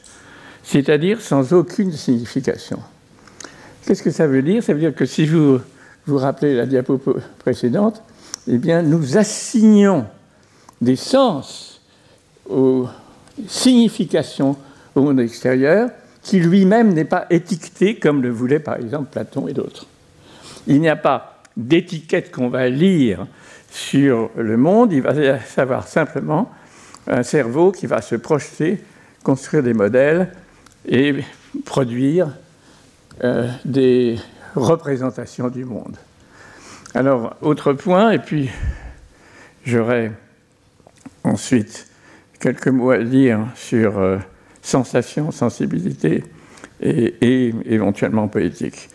c'est-à-dire 0.63 1.21
sans 1.21 1.53
aucune 1.53 1.91
signification. 1.91 2.79
Qu'est-ce 3.85 4.05
que 4.05 4.13
ça 4.13 4.29
veut 4.29 4.43
dire? 4.43 4.63
Ça 4.63 4.73
veut 4.73 4.79
dire 4.79 4.95
que 4.95 5.05
si 5.05 5.27
vous 5.27 5.61
vous 6.07 6.19
rappelez 6.19 6.55
la 6.55 6.67
diapo 6.67 7.01
précédente, 7.39 8.03
eh 8.49 8.59
bien, 8.59 8.83
nous 8.83 9.17
assignons 9.17 10.07
des 10.81 10.97
sens 10.97 11.81
aux 12.49 12.87
significations 13.49 14.57
au 14.95 15.03
monde 15.03 15.21
extérieur 15.21 15.91
qui 16.23 16.41
lui-même 16.41 16.93
n'est 16.93 17.05
pas 17.05 17.27
étiqueté 17.31 17.97
comme 17.97 18.23
le 18.23 18.31
voulaient 18.31 18.61
par 18.61 18.77
exemple 18.77 19.11
Platon 19.13 19.49
et 19.49 19.53
d'autres. 19.53 19.87
Il 20.67 20.81
n'y 20.81 20.89
a 20.89 20.97
pas 20.97 21.43
d'étiquette 21.57 22.33
qu'on 22.33 22.49
va 22.49 22.69
lire 22.69 23.27
sur 23.71 24.31
le 24.37 24.57
monde, 24.57 24.93
il 24.93 25.03
va 25.03 25.41
savoir 25.41 25.87
simplement 25.87 26.51
un 27.07 27.23
cerveau 27.23 27.73
qui 27.73 27.87
va 27.87 28.03
se 28.03 28.17
projeter, 28.17 28.83
construire 29.23 29.63
des 29.63 29.75
modèles 29.75 30.33
et 30.89 31.15
produire 31.65 32.29
euh, 33.23 33.49
des 33.65 34.19
représentations 34.61 35.49
du 35.49 35.65
monde. 35.65 35.97
Alors, 36.95 37.37
autre 37.43 37.73
point, 37.73 38.11
et 38.11 38.19
puis 38.19 38.51
j'aurai 39.65 40.13
ensuite 41.25 41.89
quelques 42.41 42.69
mots 42.69 42.91
à 42.91 42.99
dire 42.99 43.41
sur 43.55 43.99
euh, 43.99 44.19
sensation, 44.63 45.31
sensibilité 45.31 46.25
et, 46.81 47.55
éventuellement 47.65 48.29
poétique. 48.29 48.89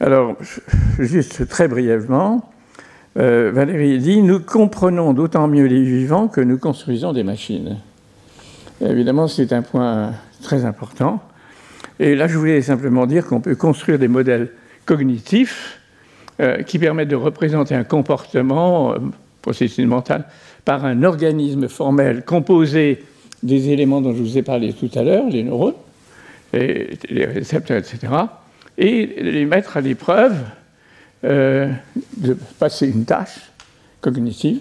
Alors, 0.00 0.36
juste 0.98 1.48
très 1.48 1.68
brièvement, 1.68 2.50
euh, 3.18 3.50
Valérie 3.52 3.98
dit 3.98 4.22
Nous 4.22 4.40
comprenons 4.40 5.12
d'autant 5.12 5.48
mieux 5.48 5.66
les 5.66 5.82
vivants 5.82 6.28
que 6.28 6.40
nous 6.40 6.58
construisons 6.58 7.12
des 7.12 7.24
machines. 7.24 7.78
évidemment, 8.80 9.28
c'est 9.28 9.52
un 9.52 9.62
point 9.62 10.12
très 10.42 10.64
important. 10.64 11.22
Et 11.98 12.14
là, 12.14 12.26
je 12.28 12.38
voulais 12.38 12.62
simplement 12.62 13.06
dire 13.06 13.26
qu'on 13.26 13.40
peut 13.40 13.54
construire 13.54 13.98
des 13.98 14.08
modèles 14.08 14.50
cognitifs 14.90 15.78
euh, 16.40 16.64
qui 16.64 16.80
permettent 16.80 17.08
de 17.08 17.14
représenter 17.14 17.76
un 17.76 17.84
comportement, 17.84 18.92
euh, 18.92 18.98
processus 19.40 19.86
mental, 19.86 20.24
par 20.64 20.84
un 20.84 21.04
organisme 21.04 21.68
formel 21.68 22.24
composé 22.24 23.04
des 23.44 23.70
éléments 23.70 24.00
dont 24.00 24.12
je 24.12 24.20
vous 24.20 24.36
ai 24.36 24.42
parlé 24.42 24.72
tout 24.72 24.90
à 24.96 25.04
l'heure, 25.04 25.28
les 25.30 25.44
neurones, 25.44 25.74
les 26.52 27.24
récepteurs, 27.24 27.78
etc., 27.78 28.12
et 28.76 29.06
les 29.22 29.44
mettre 29.44 29.76
à 29.76 29.80
l'épreuve 29.80 30.34
euh, 31.22 31.70
de 32.16 32.36
passer 32.58 32.88
une 32.88 33.04
tâche 33.04 33.52
cognitive 34.00 34.60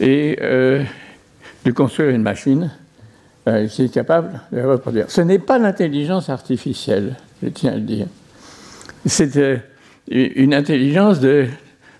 et 0.00 0.36
de 0.40 1.70
construire 1.70 2.10
une 2.10 2.22
machine 2.22 2.72
qui 3.70 3.84
est 3.84 3.92
capable 3.92 4.40
de 4.50 4.62
reproduire. 4.62 5.10
Ce 5.10 5.20
n'est 5.20 5.38
pas 5.38 5.58
l'intelligence 5.58 6.28
artificielle, 6.28 7.16
je 7.42 7.48
tiens 7.48 7.72
à 7.72 7.76
le 7.76 7.82
dire. 7.82 8.06
C'est 9.08 9.62
une 10.10 10.52
intelligence 10.52 11.18
de 11.18 11.46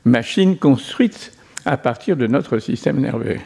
machine 0.05 0.59
construite 0.59 1.33
à 1.65 1.79
partir 1.79 2.17
de 2.17 2.27
notre 2.27 2.59
système 2.59 3.01
nerveux. 3.01 3.39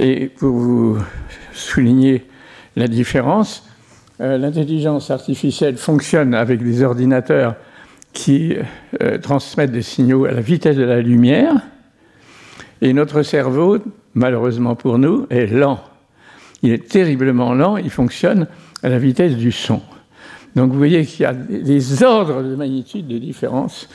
Et 0.00 0.26
pour 0.26 0.56
vous 0.56 0.98
souligner 1.52 2.24
la 2.74 2.88
différence, 2.88 3.68
euh, 4.20 4.36
l'intelligence 4.36 5.12
artificielle 5.12 5.76
fonctionne 5.76 6.34
avec 6.34 6.60
des 6.60 6.82
ordinateurs 6.82 7.54
qui 8.12 8.56
euh, 9.00 9.18
transmettent 9.18 9.70
des 9.72 9.82
signaux 9.82 10.24
à 10.24 10.32
la 10.32 10.40
vitesse 10.40 10.76
de 10.76 10.82
la 10.82 11.00
lumière, 11.00 11.54
et 12.82 12.92
notre 12.92 13.22
cerveau, 13.22 13.78
malheureusement 14.14 14.74
pour 14.74 14.98
nous, 14.98 15.26
est 15.30 15.46
lent. 15.46 15.80
Il 16.62 16.72
est 16.72 16.88
terriblement 16.88 17.54
lent, 17.54 17.76
il 17.76 17.90
fonctionne 17.90 18.48
à 18.82 18.88
la 18.88 18.98
vitesse 18.98 19.36
du 19.36 19.52
son. 19.52 19.80
Donc 20.56 20.72
vous 20.72 20.78
voyez 20.78 21.04
qu'il 21.04 21.20
y 21.20 21.26
a 21.26 21.34
des 21.34 22.02
ordres 22.02 22.42
de 22.42 22.56
magnitude 22.56 23.06
de 23.06 23.18
différence 23.18 23.90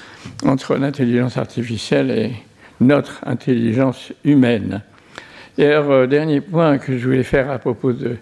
entre 0.46 0.76
l'intelligence 0.76 1.36
artificielle 1.38 2.12
et 2.12 2.34
notre 2.80 3.20
intelligence 3.26 4.14
humaine. 4.24 4.82
Et 5.58 5.66
euh, 5.66 6.06
dernier 6.06 6.40
point 6.40 6.78
que 6.78 6.98
je 7.00 7.06
voulais 7.08 7.24
faire 7.24 7.50
à 7.50 7.58
propos 7.58 7.94
de... 7.94 8.16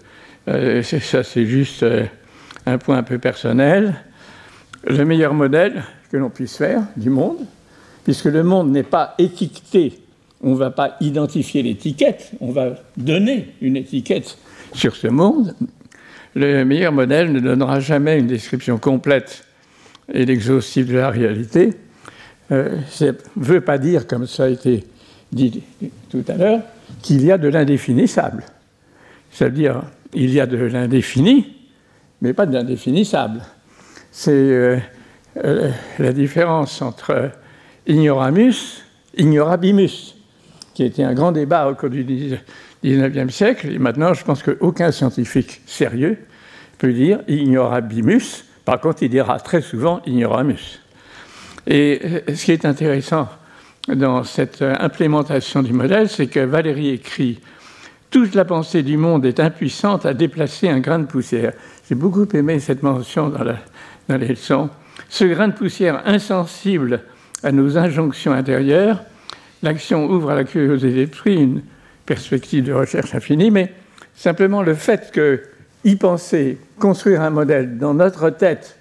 Euh, 0.48 0.82
ça, 0.82 1.22
c'est 1.22 1.44
juste 1.44 1.82
euh, 1.82 2.06
un 2.64 2.78
point 2.78 2.96
un 2.96 3.02
peu 3.02 3.18
personnel. 3.18 3.94
Le 4.84 5.04
meilleur 5.04 5.34
modèle 5.34 5.84
que 6.10 6.16
l'on 6.16 6.30
puisse 6.30 6.56
faire 6.56 6.82
du 6.96 7.10
monde, 7.10 7.44
puisque 8.04 8.24
le 8.24 8.42
monde 8.42 8.70
n'est 8.70 8.82
pas 8.82 9.14
étiqueté, 9.18 10.00
on 10.42 10.52
ne 10.52 10.56
va 10.56 10.70
pas 10.70 10.96
identifier 11.02 11.62
l'étiquette, 11.62 12.32
on 12.40 12.52
va 12.52 12.70
donner 12.96 13.50
une 13.60 13.76
étiquette 13.76 14.38
sur 14.72 14.96
ce 14.96 15.08
monde, 15.08 15.54
le 16.34 16.64
meilleur 16.64 16.92
modèle 16.92 17.32
ne 17.32 17.40
donnera 17.40 17.80
jamais 17.80 18.18
une 18.18 18.26
description 18.26 18.78
complète 18.78 19.44
et 20.12 20.22
exhaustive 20.22 20.90
de 20.90 20.96
la 20.96 21.10
réalité. 21.10 21.74
Euh, 22.52 22.78
ça 22.88 23.06
ne 23.06 23.12
veut 23.36 23.60
pas 23.60 23.78
dire, 23.78 24.06
comme 24.06 24.26
ça 24.26 24.44
a 24.44 24.48
été 24.48 24.84
dit 25.32 25.62
tout 26.10 26.24
à 26.28 26.34
l'heure, 26.34 26.60
qu'il 27.02 27.24
y 27.24 27.30
a 27.30 27.38
de 27.38 27.48
l'indéfinissable. 27.48 28.44
C'est-à-dire, 29.30 29.82
il 30.12 30.32
y 30.32 30.40
a 30.40 30.46
de 30.46 30.56
l'indéfini, 30.56 31.56
mais 32.20 32.32
pas 32.32 32.46
de 32.46 32.52
l'indéfinissable. 32.52 33.42
C'est 34.10 34.32
euh, 34.32 34.78
euh, 35.44 35.70
la 35.98 36.12
différence 36.12 36.82
entre 36.82 37.30
ignoramus, 37.86 38.82
ignorabimus, 39.16 40.16
qui 40.74 40.82
a 40.82 40.86
été 40.86 41.04
un 41.04 41.14
grand 41.14 41.32
débat 41.32 41.68
au 41.68 41.74
cours 41.74 41.90
du 41.90 42.04
19e 42.84 43.30
siècle, 43.30 43.68
et 43.70 43.78
maintenant 43.78 44.14
je 44.14 44.24
pense 44.24 44.42
qu'aucun 44.42 44.92
scientifique 44.92 45.60
sérieux 45.66 46.18
peut 46.78 46.92
dire 46.92 47.20
ignorabimus, 47.28 48.44
par 48.64 48.80
contre 48.80 49.02
il 49.02 49.10
dira 49.10 49.38
très 49.38 49.60
souvent 49.60 50.00
ignoramus. 50.06 50.80
Et 51.66 52.00
euh, 52.02 52.34
ce 52.34 52.44
qui 52.44 52.52
est 52.52 52.64
intéressant 52.64 53.28
dans 53.88 54.24
cette 54.24 54.62
euh, 54.62 54.74
implémentation 54.78 55.62
du 55.62 55.72
modèle, 55.72 56.08
c'est 56.08 56.26
que 56.26 56.40
Valérie 56.40 56.90
écrit 56.90 57.40
Toute 58.10 58.34
la 58.34 58.44
pensée 58.44 58.82
du 58.82 58.96
monde 58.96 59.24
est 59.26 59.40
impuissante 59.40 60.06
à 60.06 60.14
déplacer 60.14 60.68
un 60.68 60.80
grain 60.80 60.98
de 60.98 61.06
poussière. 61.06 61.52
J'ai 61.88 61.94
beaucoup 61.94 62.26
aimé 62.32 62.58
cette 62.60 62.82
mention 62.82 63.28
dans, 63.28 63.44
dans 64.08 64.16
les 64.16 64.28
leçons. 64.28 64.70
Ce 65.08 65.24
grain 65.24 65.48
de 65.48 65.52
poussière 65.52 66.02
insensible 66.06 67.02
à 67.42 67.52
nos 67.52 67.78
injonctions 67.78 68.32
intérieures, 68.32 69.02
l'action 69.62 70.06
ouvre 70.06 70.30
à 70.30 70.34
la 70.34 70.44
curiosité 70.44 71.06
d'esprit 71.06 71.36
une 71.36 71.62
perspective 72.10 72.64
de 72.64 72.72
recherche 72.72 73.14
infinie, 73.14 73.52
mais 73.52 73.72
simplement 74.16 74.62
le 74.64 74.74
fait 74.74 75.12
que 75.12 75.42
y 75.84 75.94
penser, 75.94 76.58
construire 76.80 77.22
un 77.22 77.30
modèle 77.30 77.78
dans 77.78 77.94
notre 77.94 78.30
tête 78.30 78.76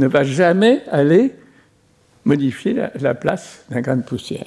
ne 0.00 0.08
va 0.08 0.24
jamais 0.24 0.82
aller 0.90 1.32
modifier 2.24 2.74
la, 3.00 3.14
place 3.14 3.64
d'un 3.70 3.80
grain 3.80 3.94
de 3.94 4.02
poussière. 4.02 4.46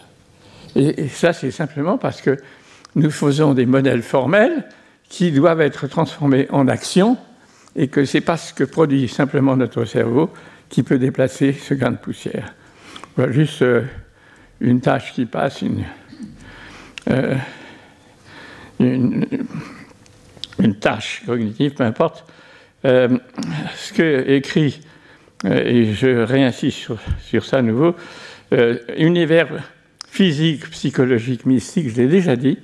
Et, 0.76 1.08
ça, 1.08 1.32
c'est 1.32 1.52
simplement 1.52 1.98
parce 1.98 2.22
que 2.22 2.36
nous 2.96 3.12
faisons 3.12 3.54
des 3.54 3.66
modèles 3.66 4.02
formels 4.02 4.66
qui 5.08 5.32
doivent 5.32 5.62
être 5.62 5.88
transformés 5.88 6.48
en 6.50 6.68
action 6.68 7.16
et 7.78 7.88
que 7.88 8.04
ce 8.04 8.18
n'est 8.18 8.22
pas 8.22 8.36
ce 8.36 8.54
que 8.54 8.66
produit 8.66 9.08
simplement 9.08 9.56
notre 9.56 9.86
cerveau 9.86 10.30
qui 10.68 10.84
peut 10.84 11.00
déplacer 11.00 11.54
ce 11.54 11.74
grain 11.76 11.92
de 11.92 11.98
poussière. 11.98 12.54
Voilà 13.16 13.32
juste 13.32 13.62
euh, 13.62 13.84
une 14.60 14.82
tâche 14.82 15.14
qui 15.14 15.26
passe, 15.26 15.62
une, 15.62 15.86
euh, 17.10 17.36
une, 18.80 19.26
tâche 20.80 21.24
cognitive, 21.26 21.74
peu 21.74 21.84
importe. 21.84 22.26
Euh, 22.86 23.18
ce 23.76 23.94
que 23.94 24.30
écrit, 24.30 24.82
euh, 25.46 25.64
et 25.66 25.94
je 25.94 26.08
réinsiste 26.08 26.90
sur, 27.20 27.46
ça 27.46 27.58
à 27.58 27.62
nouveau, 27.62 27.96
euh, 28.54 28.78
univers 28.98 29.48
physique, 30.10 30.70
psychologique, 30.70 31.46
mystique, 31.46 31.90
je 31.90 31.96
l'ai 31.96 32.08
déjà 32.08 32.36
dit, 32.36 32.60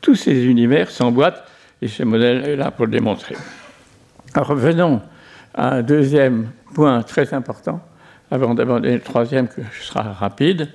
tous 0.00 0.14
ces 0.14 0.44
univers 0.46 0.90
s'emboîtent 0.90 1.44
et 1.82 1.88
ce 1.88 2.02
modèle 2.02 2.44
est 2.44 2.56
là 2.56 2.70
pour 2.70 2.86
le 2.86 2.92
démontrer. 2.92 3.36
Alors 4.34 4.48
revenons 4.48 5.02
à 5.54 5.76
un 5.76 5.82
deuxième 5.82 6.50
point 6.74 7.02
très 7.02 7.32
important, 7.34 7.80
avant 8.30 8.54
d'aborder 8.54 8.94
le 8.94 9.00
troisième, 9.00 9.48
que 9.48 9.60
je 9.72 9.82
sera 9.82 10.02
rapide, 10.02 10.68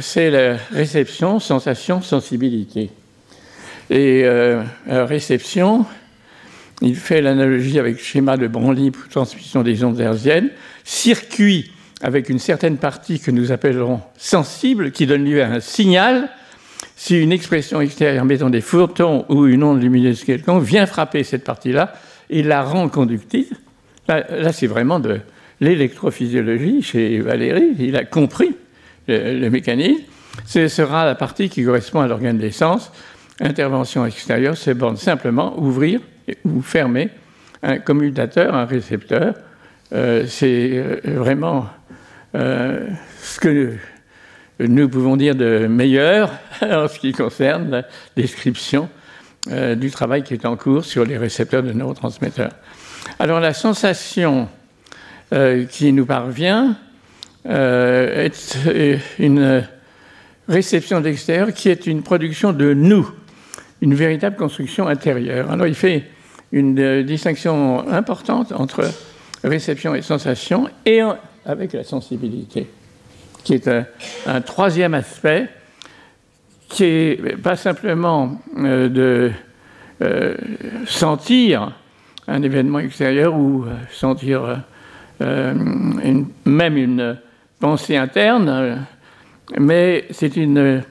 c'est 0.00 0.28
la 0.30 0.56
réception, 0.72 1.38
sensation, 1.38 2.02
sensibilité. 2.02 2.90
Et 3.90 4.22
euh, 4.24 4.62
réception, 4.86 5.84
il 6.80 6.96
fait 6.96 7.20
l'analogie 7.20 7.78
avec 7.78 7.96
le 7.96 8.02
schéma 8.02 8.36
de 8.36 8.48
Branly 8.48 8.90
pour 8.90 9.08
transmission 9.08 9.62
des 9.62 9.84
ondes 9.84 10.00
hertziennes, 10.00 10.50
circuit 10.84 11.70
avec 12.02 12.28
une 12.28 12.40
certaine 12.40 12.78
partie 12.78 13.20
que 13.20 13.30
nous 13.30 13.52
appellerons 13.52 14.00
sensible, 14.16 14.90
qui 14.90 15.06
donne 15.06 15.24
lieu 15.24 15.42
à 15.42 15.46
un 15.46 15.60
signal. 15.60 16.28
Si 16.96 17.20
une 17.20 17.32
expression 17.32 17.80
extérieure, 17.80 18.24
mettons 18.24 18.50
des 18.50 18.60
photons 18.60 19.24
ou 19.28 19.46
une 19.46 19.62
onde 19.62 19.80
lumineuse 19.80 20.24
quelconque, 20.24 20.64
vient 20.64 20.86
frapper 20.86 21.22
cette 21.22 21.44
partie-là 21.44 21.92
et 22.30 22.42
la 22.42 22.62
rend 22.62 22.88
conductive, 22.88 23.52
là, 24.08 24.52
c'est 24.52 24.66
vraiment 24.66 24.98
de 24.98 25.20
l'électrophysiologie 25.60 26.82
chez 26.82 27.20
Valérie, 27.20 27.76
il 27.78 27.96
a 27.96 28.04
compris 28.04 28.56
le, 29.06 29.38
le 29.38 29.50
mécanisme. 29.50 30.02
Ce 30.46 30.66
sera 30.66 31.04
la 31.04 31.14
partie 31.14 31.48
qui 31.48 31.64
correspond 31.64 32.00
à 32.00 32.08
l'organe 32.08 32.38
des 32.38 32.50
sens 32.50 32.90
intervention 33.40 34.06
extérieure 34.06 34.56
se 34.56 34.70
borne 34.70 34.96
simplement 34.96 35.58
ouvrir 35.58 36.00
ou 36.44 36.62
fermer 36.62 37.10
un 37.62 37.78
commutateur, 37.78 38.54
un 38.54 38.64
récepteur. 38.64 39.34
Euh, 39.92 40.24
c'est 40.26 40.70
euh, 40.72 41.00
vraiment 41.04 41.66
euh, 42.34 42.88
ce 43.20 43.38
que 43.38 43.74
nous 44.58 44.88
pouvons 44.88 45.16
dire 45.16 45.34
de 45.34 45.66
meilleur 45.66 46.32
en 46.62 46.88
ce 46.88 46.98
qui 46.98 47.12
concerne 47.12 47.70
la 47.70 47.82
description 48.16 48.88
du 49.76 49.90
travail 49.90 50.22
qui 50.22 50.34
est 50.34 50.46
en 50.46 50.56
cours 50.56 50.84
sur 50.84 51.04
les 51.04 51.18
récepteurs 51.18 51.64
de 51.64 51.72
neurotransmetteurs. 51.72 52.52
Alors 53.18 53.40
la 53.40 53.52
sensation 53.52 54.48
qui 55.68 55.92
nous 55.92 56.06
parvient 56.06 56.76
est 57.44 58.56
une 59.18 59.64
réception 60.48 61.00
d'extérieur 61.00 61.52
qui 61.52 61.70
est 61.70 61.88
une 61.88 62.04
production 62.04 62.52
de 62.52 62.72
nous, 62.72 63.10
une 63.82 63.94
véritable 63.94 64.36
construction 64.36 64.86
intérieure. 64.86 65.50
Alors 65.50 65.66
il 65.66 65.74
fait 65.74 66.04
une 66.52 66.78
euh, 66.78 67.02
distinction 67.02 67.86
importante 67.90 68.52
entre 68.52 68.88
réception 69.44 69.94
et 69.94 70.02
sensation 70.02 70.68
et 70.86 71.00
avec 71.44 71.72
la 71.72 71.82
sensibilité, 71.82 72.70
qui 73.42 73.54
est 73.54 73.68
un, 73.68 74.40
troisième 74.40 74.94
aspect 74.94 75.48
qui 76.68 76.84
est 76.84 77.36
pas 77.42 77.56
simplement 77.56 78.40
de 78.56 79.32
sentir 80.86 81.72
un 82.28 82.42
événement 82.42 82.78
extérieur 82.78 83.34
ou 83.34 83.66
sentir 83.90 84.62
euh, 85.20 85.54
même 86.44 86.76
une 86.76 87.18
pensée 87.58 87.96
interne, 87.96 88.86
mais 89.58 90.06
c'est 90.10 90.36
une 90.36 90.82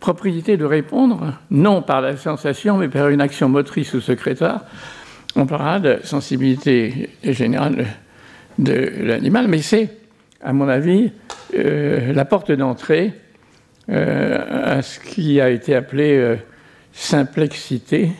propriété 0.00 0.56
de 0.56 0.64
répondre, 0.64 1.34
non 1.50 1.82
par 1.82 2.00
la 2.00 2.16
sensation, 2.16 2.78
mais 2.78 2.88
par 2.88 3.08
une 3.08 3.20
action 3.20 3.48
motrice 3.48 3.94
ou 3.94 4.00
secrétaire. 4.00 4.60
On 5.36 5.46
parlera 5.46 5.80
de 5.80 5.98
sensibilité 6.04 7.10
générale 7.22 7.86
de 8.58 8.92
l'animal, 9.02 9.48
mais 9.48 9.62
c'est, 9.62 9.90
à 10.42 10.52
mon 10.52 10.68
avis, 10.68 11.12
euh, 11.56 12.12
la 12.12 12.24
porte 12.24 12.52
d'entrée 12.52 13.12
euh, 13.88 14.76
à 14.78 14.82
ce 14.82 14.98
qui 15.00 15.40
a 15.40 15.50
été 15.50 15.74
appelé 15.74 16.38
simplexité. 16.92 18.10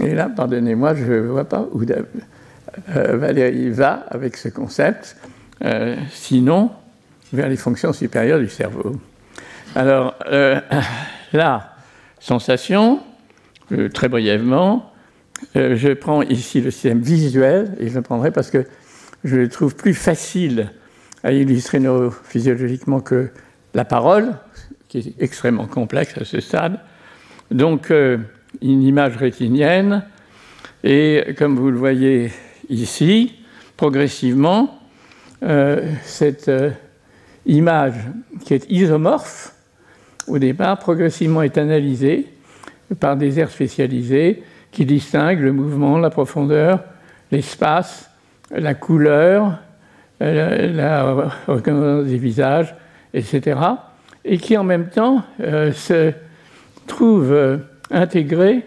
Et 0.00 0.14
là, 0.14 0.30
pardonnez-moi, 0.34 0.94
je 0.94 1.04
ne 1.04 1.20
vois 1.20 1.44
pas 1.44 1.66
où 1.72 1.84
euh, 1.84 3.16
Valérie 3.16 3.70
va 3.70 4.06
avec 4.10 4.36
ce 4.36 4.48
concept, 4.48 5.16
euh, 5.64 5.96
sinon 6.10 6.70
vers 7.32 7.48
les 7.48 7.56
fonctions 7.56 7.92
supérieures 7.92 8.38
du 8.38 8.48
cerveau. 8.48 8.96
Alors, 9.74 10.14
euh, 10.26 10.60
la 11.32 11.74
sensation, 12.20 13.00
très 13.94 14.08
brièvement, 14.08 14.92
je 15.54 15.92
prends 15.94 16.22
ici 16.22 16.60
le 16.60 16.70
système 16.70 17.00
visuel, 17.00 17.74
et 17.80 17.88
je 17.88 17.94
le 17.94 18.02
prendrai 18.02 18.30
parce 18.30 18.50
que 18.50 18.66
je 19.24 19.36
le 19.36 19.48
trouve 19.48 19.74
plus 19.74 19.94
facile 19.94 20.70
à 21.24 21.32
illustrer 21.32 21.80
neurophysiologiquement 21.80 23.00
que 23.00 23.30
la 23.74 23.84
parole, 23.84 24.34
qui 24.88 24.98
est 24.98 25.22
extrêmement 25.22 25.66
complexe 25.66 26.16
à 26.18 26.24
ce 26.24 26.40
stade. 26.40 26.78
Donc, 27.50 27.90
une 27.90 28.82
image 28.82 29.16
rétinienne, 29.16 30.04
et 30.84 31.34
comme 31.38 31.56
vous 31.56 31.70
le 31.70 31.78
voyez 31.78 32.30
ici, 32.68 33.34
progressivement, 33.76 34.78
euh, 35.42 35.92
cette 36.04 36.48
euh, 36.48 36.70
image 37.46 37.96
qui 38.44 38.54
est 38.54 38.70
isomorphe, 38.70 39.54
au 40.28 40.38
départ, 40.38 40.78
progressivement 40.78 41.42
est 41.42 41.58
analysée 41.58 42.26
par 43.00 43.16
des 43.16 43.40
aires 43.40 43.50
spécialisées 43.50 44.42
qui 44.70 44.84
distinguent 44.84 45.40
le 45.40 45.52
mouvement, 45.52 45.98
la 45.98 46.10
profondeur, 46.10 46.80
l'espace, 47.30 48.10
la 48.50 48.74
couleur, 48.74 49.58
euh, 50.22 50.72
la 50.72 51.30
reconnaissance 51.46 52.06
des 52.06 52.18
visages, 52.18 52.74
etc. 53.14 53.58
Et 54.24 54.38
qui 54.38 54.56
en 54.56 54.64
même 54.64 54.88
temps 54.88 55.22
se 55.38 56.12
trouvent 56.86 57.60
intégrés 57.90 58.64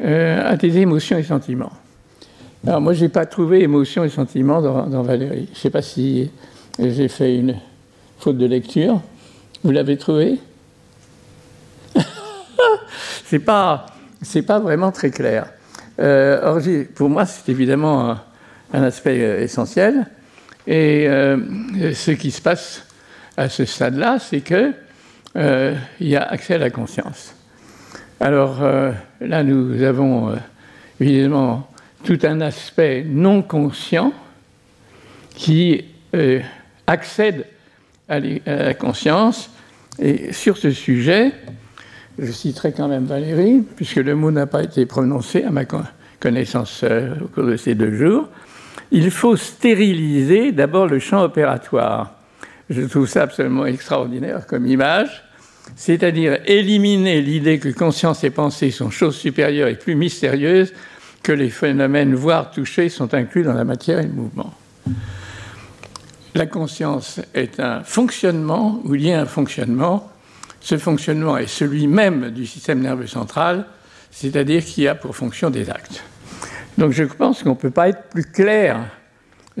à 0.00 0.56
des 0.56 0.78
émotions 0.78 1.18
et 1.18 1.22
sentiments. 1.22 1.72
Alors 2.66 2.80
moi, 2.80 2.94
je 2.94 3.02
n'ai 3.02 3.08
pas 3.08 3.26
trouvé 3.26 3.62
émotion 3.62 4.02
et 4.02 4.08
sentiment 4.08 4.60
dans, 4.60 5.02
Valérie. 5.02 5.46
Je 5.46 5.50
ne 5.50 5.56
sais 5.56 5.70
pas 5.70 5.82
si 5.82 6.30
j'ai 6.80 7.06
fait 7.06 7.36
une 7.36 7.56
faute 8.18 8.38
de 8.38 8.46
lecture. 8.46 9.00
Vous 9.62 9.70
l'avez 9.70 9.96
trouvé? 9.96 10.38
C'est 13.24 13.40
pas, 13.40 13.86
c'est 14.22 14.42
pas 14.42 14.58
vraiment 14.58 14.92
très 14.92 15.10
clair. 15.10 15.46
Euh, 15.98 16.84
pour 16.94 17.08
moi, 17.08 17.24
c'est 17.26 17.50
évidemment 17.50 18.16
un, 18.72 18.82
aspect 18.82 19.20
euh, 19.20 19.42
essentiel. 19.42 20.06
Et 20.66 21.06
euh, 21.08 21.38
ce 21.94 22.10
qui 22.10 22.30
se 22.30 22.40
passe 22.40 22.86
à 23.36 23.48
ce 23.48 23.64
stade-là, 23.64 24.18
c'est 24.18 24.40
que 24.40 24.72
y 26.00 26.16
a 26.16 26.22
accès 26.22 26.54
à 26.54 26.58
la 26.58 26.70
conscience. 26.70 27.34
Alors 28.20 28.62
là, 29.20 29.42
nous 29.42 29.82
avons 29.82 30.34
évidemment 30.98 31.68
tout 32.04 32.18
un 32.22 32.40
aspect 32.40 33.04
non 33.06 33.42
conscient 33.42 34.14
qui 35.34 35.84
accède 36.86 37.44
à, 38.08 38.18
la 38.18 38.72
conscience. 38.72 39.50
Et 39.98 40.32
sur 40.32 40.56
ce 40.56 40.70
sujet, 40.70 41.32
je 42.18 42.32
citerai 42.32 42.72
quand 42.72 42.88
même 42.88 43.04
Valérie, 43.04 43.62
puisque 43.76 43.96
le 43.96 44.14
mot 44.14 44.30
n'a 44.30 44.46
pas 44.46 44.62
été 44.62 44.86
prononcé 44.86 45.42
à 45.44 45.50
ma 45.50 45.64
connaissance 46.20 46.80
euh, 46.84 47.14
au 47.22 47.28
cours 47.28 47.44
de 47.44 47.56
ces 47.56 47.74
deux 47.74 47.94
jours. 47.94 48.28
Il 48.90 49.10
faut 49.10 49.36
stériliser 49.36 50.52
d'abord 50.52 50.86
le 50.86 50.98
champ 50.98 51.22
opératoire. 51.22 52.14
Je 52.70 52.82
trouve 52.82 53.08
ça 53.08 53.22
absolument 53.22 53.66
extraordinaire 53.66 54.46
comme 54.46 54.66
image, 54.66 55.24
c'est-à-dire 55.74 56.38
éliminer 56.46 57.20
l'idée 57.20 57.58
que 57.58 57.68
conscience 57.68 58.24
et 58.24 58.30
pensée 58.30 58.70
sont 58.70 58.90
choses 58.90 59.16
supérieures 59.16 59.68
et 59.68 59.76
plus 59.76 59.94
mystérieuses 59.94 60.72
que 61.22 61.32
les 61.32 61.50
phénomènes 61.50 62.14
voire 62.14 62.50
touchés 62.50 62.88
sont 62.88 63.12
inclus 63.14 63.42
dans 63.42 63.52
la 63.52 63.64
matière 63.64 63.98
et 63.98 64.04
le 64.04 64.12
mouvement. 64.12 64.54
La 66.34 66.46
conscience 66.46 67.20
est 67.34 67.60
un 67.60 67.82
fonctionnement 67.82 68.80
ou 68.84 68.92
lié 68.92 69.14
à 69.14 69.22
un 69.22 69.26
fonctionnement. 69.26 70.10
Ce 70.66 70.78
fonctionnement 70.78 71.38
est 71.38 71.46
celui 71.46 71.86
même 71.86 72.30
du 72.30 72.44
système 72.44 72.80
nerveux 72.80 73.06
central, 73.06 73.66
c'est-à-dire 74.10 74.64
qui 74.64 74.88
a 74.88 74.96
pour 74.96 75.14
fonction 75.14 75.48
des 75.48 75.70
actes. 75.70 76.02
Donc 76.76 76.90
je 76.90 77.04
pense 77.04 77.44
qu'on 77.44 77.50
ne 77.50 77.54
peut 77.54 77.70
pas 77.70 77.88
être 77.88 78.08
plus 78.10 78.24
clair 78.24 78.80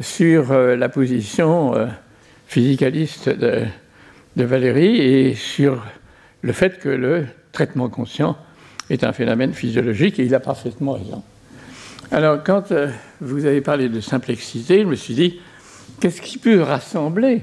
sur 0.00 0.50
euh, 0.50 0.74
la 0.74 0.88
position 0.88 1.76
euh, 1.76 1.86
physicaliste 2.48 3.28
de, 3.28 3.66
Valérie 4.34 4.96
et 4.96 5.36
sur 5.36 5.80
le 6.42 6.52
fait 6.52 6.80
que 6.80 6.88
le 6.88 7.26
traitement 7.52 7.88
conscient 7.88 8.36
est 8.90 9.04
un 9.04 9.12
phénomène 9.12 9.52
physiologique 9.52 10.18
et 10.18 10.24
il 10.24 10.34
a 10.34 10.40
parfaitement 10.40 10.94
raison. 10.94 11.22
Alors, 12.10 12.42
quand 12.42 12.72
euh, 12.72 12.90
vous 13.20 13.46
avez 13.46 13.60
parlé 13.60 13.88
de 13.88 14.00
simplexité, 14.00 14.80
je 14.80 14.86
me 14.86 14.96
suis 14.96 15.14
dit, 15.14 15.40
qu'est-ce 16.00 16.20
qui 16.20 16.38
peut 16.38 16.62
rassembler 16.62 17.42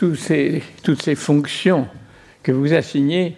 toutes 0.00 0.18
ces 0.18 1.14
fonctions 1.14 1.86
que 2.44 2.52
vous 2.52 2.72
assignez, 2.74 3.36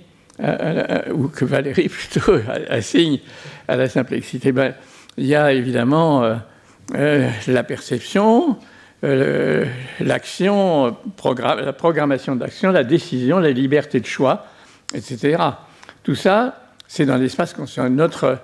ou 1.14 1.29
que 1.29 1.47
Valérie 1.47 1.88
plutôt 1.88 2.35
assigne 2.69 3.21
à 3.69 3.77
la 3.77 3.88
simplexité 3.88 4.53
ben, 4.53 4.75
Il 5.16 5.25
y 5.25 5.35
a 5.35 5.53
évidemment 5.53 6.23
euh, 6.23 6.35
euh, 6.95 7.31
la 7.47 7.62
perception, 7.62 8.59
l'action, 10.01 10.97
la 11.25 11.73
programmation 11.73 12.37
d'action, 12.37 12.71
la 12.73 12.85
décision, 12.85 13.38
la 13.38 13.51
liberté 13.51 14.01
de 14.01 14.07
choix, 14.07 14.47
etc. 14.92 15.42
Tout 16.03 16.16
ça, 16.16 16.66
c'est 16.88 17.07
dans 17.07 17.16
l'espace 17.16 17.55
conscient. 17.55 17.88
Notre 17.88 18.40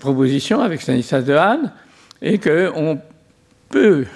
proposition 0.00 0.62
avec 0.62 0.80
Stanislas 0.80 1.24
Dehaene 1.24 1.72
et 2.22 2.38
qu'on 2.38 2.98
peut 3.68 4.06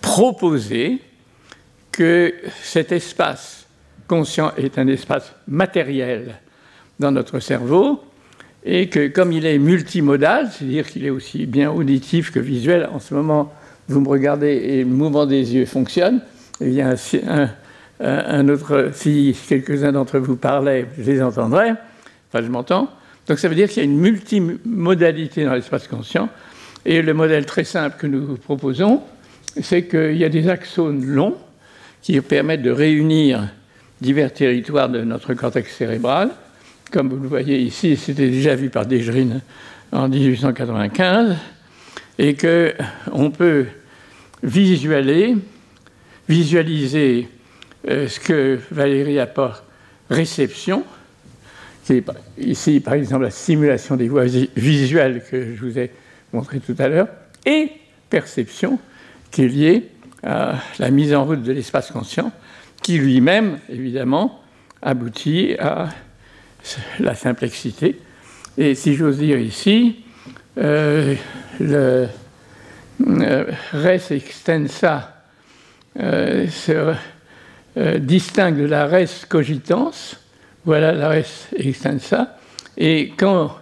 proposer 0.00 1.00
que 1.90 2.32
cet 2.62 2.92
espace 2.92 3.57
conscient 4.08 4.52
est 4.56 4.78
un 4.78 4.88
espace 4.88 5.32
matériel 5.46 6.40
dans 6.98 7.12
notre 7.12 7.38
cerveau 7.38 8.02
et 8.64 8.88
que 8.88 9.06
comme 9.06 9.30
il 9.30 9.46
est 9.46 9.58
multimodal, 9.58 10.50
c'est-à-dire 10.50 10.86
qu'il 10.88 11.06
est 11.06 11.10
aussi 11.10 11.46
bien 11.46 11.70
auditif 11.70 12.32
que 12.32 12.40
visuel, 12.40 12.88
en 12.92 12.98
ce 12.98 13.14
moment 13.14 13.52
vous 13.86 14.00
me 14.00 14.08
regardez 14.08 14.48
et 14.48 14.78
le 14.84 14.90
mouvement 14.90 15.26
des 15.26 15.54
yeux 15.54 15.66
fonctionne, 15.66 16.20
il 16.60 16.72
y 16.72 16.82
un 18.00 18.48
autre, 18.48 18.90
si 18.92 19.36
quelques-uns 19.48 19.92
d'entre 19.92 20.18
vous 20.18 20.36
parlaient, 20.36 20.86
je 20.98 21.10
les 21.10 21.22
entendrais, 21.22 21.74
enfin 22.28 22.44
je 22.44 22.50
m'entends, 22.50 22.90
donc 23.28 23.38
ça 23.38 23.48
veut 23.48 23.54
dire 23.54 23.68
qu'il 23.68 23.78
y 23.78 23.86
a 23.86 23.88
une 23.88 23.98
multimodalité 23.98 25.44
dans 25.44 25.54
l'espace 25.54 25.86
conscient. 25.86 26.28
Et 26.84 27.02
le 27.02 27.12
modèle 27.12 27.44
très 27.44 27.64
simple 27.64 27.96
que 27.98 28.06
nous 28.06 28.36
proposons, 28.36 29.02
c'est 29.60 29.84
qu'il 29.84 30.16
y 30.16 30.24
a 30.24 30.28
des 30.28 30.48
axones 30.48 31.04
longs 31.04 31.36
qui 32.00 32.18
permettent 32.20 32.62
de 32.62 32.70
réunir 32.70 33.48
divers 34.00 34.32
territoires 34.32 34.88
de 34.88 35.02
notre 35.02 35.34
cortex 35.34 35.74
cérébral. 35.76 36.30
Comme 36.90 37.08
vous 37.08 37.22
le 37.22 37.28
voyez 37.28 37.58
ici, 37.58 37.96
c'était 37.96 38.30
déjà 38.30 38.54
vu 38.54 38.70
par 38.70 38.86
Desjardins 38.86 39.40
en 39.92 40.08
1895, 40.08 41.36
et 42.18 42.36
qu'on 42.36 43.30
peut 43.30 43.66
visualiser, 44.42 45.36
visualiser 46.28 47.28
euh, 47.88 48.08
ce 48.08 48.20
que 48.20 48.58
Valérie 48.70 49.18
apporte 49.18 49.64
réception, 50.10 50.84
ici, 52.38 52.80
par 52.80 52.94
exemple, 52.94 53.22
la 53.22 53.30
simulation 53.30 53.96
des 53.96 54.08
voies 54.08 54.26
visuelles 54.56 55.22
que 55.30 55.54
je 55.54 55.64
vous 55.64 55.78
ai 55.78 55.90
montré 56.32 56.60
tout 56.60 56.76
à 56.78 56.88
l'heure, 56.88 57.08
et 57.46 57.70
perception, 58.10 58.78
qui 59.30 59.44
est 59.44 59.48
liée 59.48 59.88
à 60.22 60.56
la 60.78 60.90
mise 60.90 61.14
en 61.14 61.24
route 61.24 61.42
de 61.42 61.52
l'espace 61.52 61.90
conscient, 61.90 62.32
lui-même, 62.96 63.58
évidemment, 63.68 64.40
aboutit 64.80 65.56
à 65.58 65.90
la 67.00 67.14
complexité. 67.14 68.00
Et 68.56 68.74
si 68.74 68.94
j'ose 68.94 69.18
dire 69.18 69.38
ici, 69.38 69.96
euh, 70.58 71.14
le 71.60 72.08
euh, 73.06 73.44
res 73.72 74.10
extensa 74.10 75.22
euh, 76.00 76.48
se 76.48 76.94
distingue 77.98 78.58
de 78.58 78.64
la 78.64 78.86
res 78.86 79.26
cogitans, 79.28 79.92
voilà 80.64 80.92
la 80.92 81.10
res 81.10 81.48
extensa, 81.56 82.36
et 82.76 83.12
quand 83.16 83.56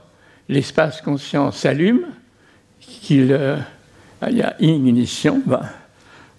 l'espace 0.48 1.02
conscient 1.02 1.50
s'allume, 1.52 2.06
qu'il 2.80 3.38
y 4.30 4.42
a 4.42 4.56
ignition, 4.58 5.42
ben, 5.44 5.68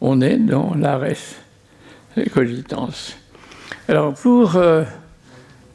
on 0.01 0.21
est 0.21 0.37
dans 0.37 0.73
la 0.73 0.97
res 0.97 1.35
cogitans. 2.33 3.15
Alors 3.87 4.13
pour 4.13 4.57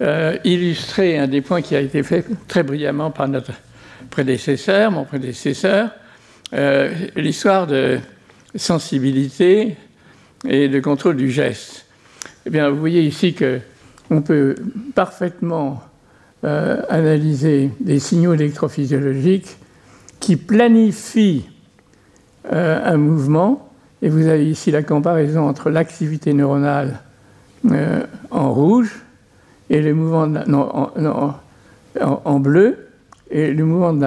euh, 0.02 0.36
illustrer 0.42 1.16
un 1.16 1.28
des 1.28 1.42
points 1.42 1.62
qui 1.62 1.76
a 1.76 1.80
été 1.80 2.02
fait 2.02 2.24
très 2.48 2.64
brillamment 2.64 3.12
par 3.12 3.28
notre 3.28 3.52
prédécesseur, 4.10 4.90
mon 4.90 5.04
prédécesseur, 5.04 5.90
euh, 6.54 6.92
l'histoire 7.14 7.68
de 7.68 8.00
sensibilité 8.56 9.76
et 10.48 10.68
de 10.68 10.80
contrôle 10.80 11.16
du 11.16 11.30
geste. 11.30 11.86
Eh 12.46 12.50
bien, 12.50 12.68
vous 12.68 12.80
voyez 12.80 13.02
ici 13.02 13.32
que 13.34 13.60
on 14.10 14.22
peut 14.22 14.56
parfaitement 14.96 15.80
euh, 16.42 16.82
analyser 16.88 17.70
des 17.78 18.00
signaux 18.00 18.34
électrophysiologiques 18.34 19.56
qui 20.18 20.34
planifient 20.36 21.44
un 22.50 22.96
mouvement. 22.96 23.71
Et 24.02 24.08
vous 24.08 24.26
avez 24.26 24.50
ici 24.50 24.72
la 24.72 24.82
comparaison 24.82 25.48
entre 25.48 25.70
l'activité 25.70 26.34
neuronale 26.34 27.00
en 28.30 28.52
rouge 28.52 28.92
et 29.70 29.80
le 29.80 29.94
mouvement 29.94 30.28
en, 32.00 32.40
bleu 32.40 32.88
et 33.30 33.52
le 33.52 33.64
mouvement 33.64 33.92
de 33.92 34.02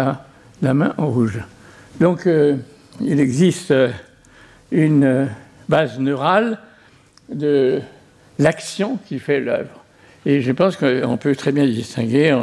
la, 0.62 0.74
main 0.74 0.94
en 0.98 1.08
rouge. 1.08 1.40
Donc 2.02 2.28
euh, 2.28 2.58
il 3.00 3.20
existe 3.22 3.72
euh, 3.72 3.90
une 4.72 5.30
base 5.70 5.98
neurale 6.00 6.60
de 7.30 7.80
l'action 8.38 9.00
qui 9.08 9.20
fait 9.20 9.40
l'œuvre. 9.40 9.84
Et 10.26 10.42
je 10.42 10.52
pense 10.52 10.76
qu'on 10.76 11.18
peut 11.18 11.36
très 11.36 11.52
bien 11.52 11.66
distinguer 11.66 12.38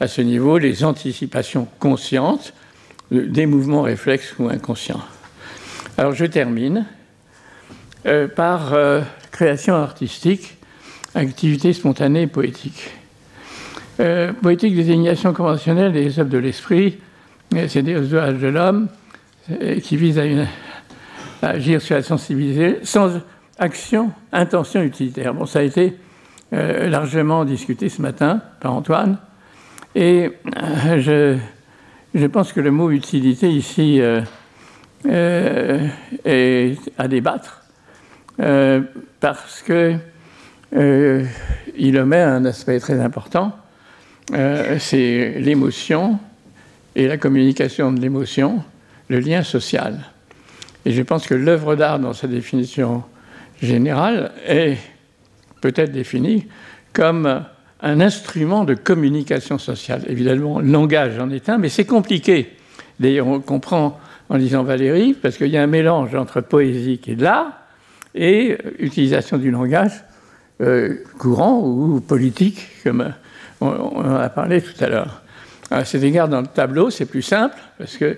à 0.00 0.08
ce 0.08 0.20
niveau 0.20 0.58
les 0.58 0.84
anticipations 0.84 1.66
conscientes 1.78 2.52
des 3.10 3.46
mouvements 3.46 3.82
réflexes 3.82 4.34
ou 4.38 4.48
inconscients. 4.48 5.00
Alors 5.98 6.14
je 6.14 6.24
termine 6.24 6.86
euh, 8.06 8.28
par 8.28 8.74
création 9.30 9.74
artistique 9.74 10.58
activité 11.14 11.72
spontanée 11.72 12.26
poétique. 12.26 12.90
Euh, 14.00 14.32
poétique, 14.32 14.74
désignation 14.74 15.32
conventionnelle 15.32 15.92
des 15.92 16.18
œuvres 16.18 16.30
de 16.30 16.38
l'esprit, 16.38 16.98
c'est 17.68 17.82
des 17.82 17.96
ouvrages 17.96 18.38
de 18.38 18.48
l'homme 18.48 18.88
euh, 19.50 19.78
qui 19.80 19.96
visent 19.96 20.18
à, 20.18 21.46
agir 21.46 21.82
sur 21.82 21.96
la 21.96 22.02
sensibilité 22.02 22.78
sans 22.82 23.20
action, 23.58 24.12
intention 24.32 24.82
utilitaire. 24.82 25.34
Bon, 25.34 25.44
ça 25.44 25.58
a 25.58 25.62
été 25.62 25.94
euh, 26.52 26.88
largement 26.88 27.44
discuté 27.44 27.88
ce 27.88 28.00
matin 28.00 28.40
par 28.60 28.72
Antoine, 28.72 29.18
et 29.94 30.30
je, 30.96 31.36
pense 32.32 32.52
que 32.54 32.60
le 32.60 32.70
mot 32.70 32.90
utilité 32.90 33.50
ici 33.50 34.00
est 35.04 36.78
à 36.98 37.08
débattre, 37.08 37.62
parce 39.20 39.62
que 39.62 39.96
euh, 40.74 41.24
il 41.76 41.98
omet 41.98 42.20
un 42.20 42.44
aspect 42.44 42.80
très 42.80 42.98
important, 43.00 43.52
euh, 44.32 44.78
c'est 44.78 45.34
l'émotion 45.38 46.18
et 46.94 47.06
la 47.06 47.18
communication 47.18 47.92
de 47.92 48.00
l'émotion, 48.00 48.62
le 49.08 49.18
lien 49.18 49.42
social. 49.42 49.98
Et 50.86 50.92
je 50.92 51.02
pense 51.02 51.26
que 51.26 51.34
l'œuvre 51.34 51.76
d'art, 51.76 51.98
dans 51.98 52.14
sa 52.14 52.26
définition 52.26 53.02
générale, 53.60 54.32
est 54.46 54.78
peut-être 55.60 55.92
définie 55.92 56.46
comme 56.92 57.44
un 57.82 58.00
instrument 58.00 58.64
de 58.64 58.74
communication 58.74 59.58
sociale. 59.58 60.02
Évidemment, 60.08 60.60
le 60.60 60.70
langage 60.70 61.18
en 61.18 61.30
est 61.30 61.48
un, 61.48 61.58
mais 61.58 61.68
c'est 61.68 61.84
compliqué. 61.84 62.56
D'ailleurs, 62.98 63.26
on 63.26 63.40
comprend 63.40 64.00
en 64.32 64.38
lisant 64.38 64.62
Valérie, 64.62 65.12
parce 65.12 65.36
qu'il 65.36 65.48
y 65.48 65.58
a 65.58 65.62
un 65.62 65.66
mélange 65.66 66.14
entre 66.14 66.40
poésie 66.40 66.98
et 67.06 67.14
de 67.16 67.22
l'art 67.22 67.52
et 68.14 68.56
utilisation 68.78 69.36
du 69.36 69.50
langage 69.50 69.92
euh, 70.62 71.04
courant 71.18 71.60
ou 71.60 72.00
politique, 72.00 72.66
comme 72.82 73.12
on, 73.60 73.68
en 73.68 74.14
a 74.14 74.30
parlé 74.30 74.62
tout 74.62 74.72
à 74.82 74.88
l'heure. 74.88 75.20
À 75.70 75.84
cet 75.84 76.02
égard, 76.02 76.28
dans 76.28 76.40
le 76.40 76.46
tableau, 76.46 76.88
c'est 76.88 77.04
plus 77.04 77.20
simple, 77.20 77.58
parce 77.76 77.98
que 77.98 78.16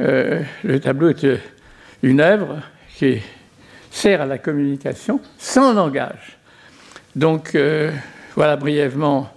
euh, 0.00 0.42
le 0.64 0.80
tableau 0.80 1.10
est 1.10 1.22
euh, 1.22 1.38
une 2.02 2.20
œuvre 2.20 2.58
qui 2.96 3.22
sert 3.92 4.20
à 4.20 4.26
la 4.26 4.38
communication 4.38 5.20
sans 5.38 5.74
langage. 5.74 6.38
Donc, 7.14 7.56
voilà 8.34 8.56
brièvement 8.56 9.30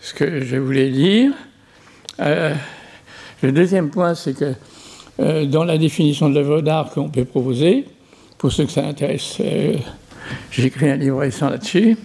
ce 0.00 0.14
que 0.14 0.40
je 0.40 0.56
voulais 0.56 0.88
dire. 0.88 1.32
le 2.18 3.52
deuxième 3.52 3.90
point, 3.90 4.14
c'est 4.14 4.32
que 4.32 4.54
dans 5.20 5.64
la 5.64 5.76
définition 5.76 6.30
de 6.30 6.34
l'œuvre 6.34 6.60
d'art 6.62 6.90
qu'on 6.90 7.10
peut 7.10 7.24
proposer, 7.24 7.84
pour 8.38 8.50
ceux 8.50 8.64
que 8.64 8.72
ça 8.72 8.86
intéresse, 8.86 9.38
j'ai 10.50 10.64
écrit 10.64 10.88
un 10.88 10.96
livre 10.96 11.18
récent 11.18 11.50
là-dessus, 11.50 11.96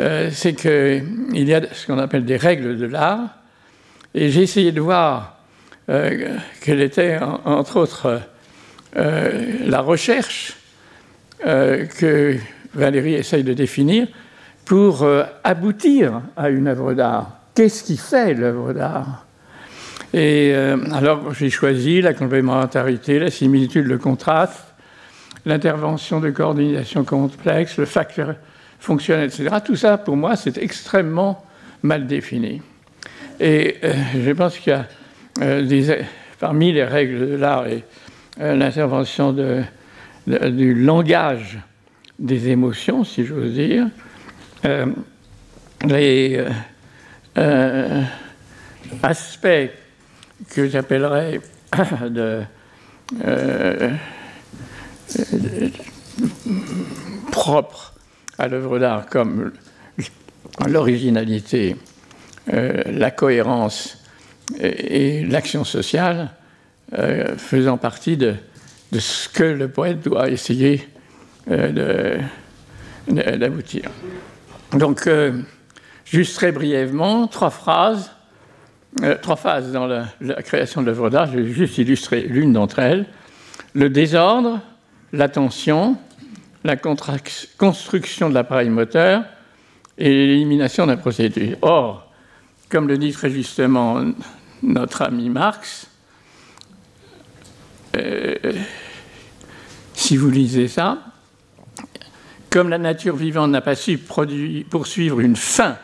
euh, 0.00 0.28
c'est 0.30 0.54
qu'il 0.54 1.48
y 1.48 1.54
a 1.54 1.62
ce 1.72 1.86
qu'on 1.86 1.98
appelle 1.98 2.24
des 2.24 2.36
règles 2.36 2.76
de 2.76 2.86
l'art, 2.86 3.30
et 4.14 4.30
j'ai 4.30 4.42
essayé 4.42 4.72
de 4.72 4.80
voir 4.80 5.38
euh, 5.88 6.36
quelle 6.60 6.82
était, 6.82 7.18
entre 7.44 7.80
autres, 7.80 8.20
euh, 8.96 9.44
la 9.64 9.80
recherche 9.80 10.56
que 11.38 12.36
Valérie 12.74 13.14
essaye 13.14 13.44
de 13.44 13.52
définir 13.52 14.08
pour 14.64 15.06
aboutir 15.44 16.22
à 16.34 16.48
une 16.48 16.66
œuvre 16.66 16.94
d'art. 16.94 17.40
Qu'est-ce 17.54 17.84
qui 17.84 17.98
fait 17.98 18.32
l'œuvre 18.32 18.72
d'art? 18.72 19.25
Et 20.14 20.54
alors 20.92 21.34
j'ai 21.34 21.50
choisi 21.50 22.00
la 22.00 22.14
complémentarité, 22.14 23.18
la 23.18 23.30
similitude, 23.30 23.86
le 23.86 23.98
contraste, 23.98 24.74
l'intervention 25.46 26.20
de 26.20 26.30
coordination 26.30 27.04
complexe, 27.04 27.78
le 27.78 27.86
facteur 27.86 28.36
fonctionnel, 28.78 29.28
etc. 29.28 29.56
Tout 29.64 29.76
ça, 29.76 29.96
pour 29.96 30.16
moi, 30.16 30.36
c'est 30.36 30.58
extrêmement 30.58 31.44
mal 31.82 32.06
défini. 32.06 32.60
Et 33.40 33.76
euh, 33.84 33.94
je 34.24 34.30
pense 34.32 34.58
qu'il 34.58 34.72
y 34.72 34.76
a 34.76 34.86
euh, 35.42 36.02
parmi 36.38 36.72
les 36.72 36.84
règles 36.84 37.30
de 37.30 37.36
l'art 37.36 37.66
et 37.66 37.84
euh, 38.40 38.54
l'intervention 38.54 39.32
du 40.26 40.74
langage 40.74 41.58
des 42.18 42.48
émotions, 42.48 43.04
si 43.04 43.24
j'ose 43.24 43.52
dire, 43.52 43.86
les 45.86 46.42
aspects 49.02 49.70
que 50.50 50.68
j'appellerais 50.68 51.40
de 52.10 52.42
propre 57.30 57.94
à 58.38 58.48
l'œuvre 58.48 58.78
d'art 58.78 59.06
comme 59.06 59.52
l'originalité, 60.66 61.76
euh, 62.52 62.82
la 62.86 63.10
cohérence 63.10 64.02
et, 64.58 65.24
l'action 65.24 65.64
sociale 65.64 66.30
euh, 66.94 67.36
faisant 67.36 67.78
partie 67.78 68.16
de, 68.16 68.34
ce 68.98 69.28
que 69.28 69.44
le 69.44 69.68
poète 69.68 70.00
doit 70.00 70.30
essayer 70.30 70.88
euh, 71.50 72.18
d'aboutir. 73.08 73.90
Donc, 74.72 75.08
juste 76.04 76.36
très 76.36 76.52
brièvement, 76.52 77.26
trois 77.28 77.50
phrases, 77.50 78.10
trois 79.22 79.36
phases 79.36 79.72
dans 79.72 79.86
la, 79.86 80.06
la 80.20 80.42
création 80.42 80.80
de 80.80 80.86
l'œuvre 80.86 81.10
d'art. 81.10 81.26
Je 81.26 81.38
vais 81.38 81.52
juste 81.52 81.78
illustrer 81.78 82.22
l'une 82.22 82.52
d'entre 82.52 82.78
elles. 82.78 83.06
Le 83.74 83.90
désordre, 83.90 84.60
l'attention, 85.12 85.96
la 86.64 86.76
construction 86.76 88.28
de 88.28 88.34
l'appareil 88.34 88.70
moteur 88.70 89.24
et 89.98 90.10
l'élimination 90.10 90.86
d'un 90.86 90.96
procédé. 90.96 91.56
Or, 91.62 92.10
comme 92.68 92.88
le 92.88 92.98
dit 92.98 93.12
très 93.12 93.30
justement 93.30 94.02
notre 94.62 95.02
ami 95.02 95.30
Marx, 95.30 95.88
euh, 97.96 98.34
si 99.94 100.16
vous 100.16 100.30
lisez 100.30 100.68
ça, 100.68 100.98
comme 102.50 102.68
la 102.68 102.78
nature 102.78 103.16
vivante 103.16 103.50
n'a 103.50 103.60
pas 103.60 103.74
su 103.74 103.98
poursuivre 103.98 105.20
une 105.20 105.36
fin 105.36 105.76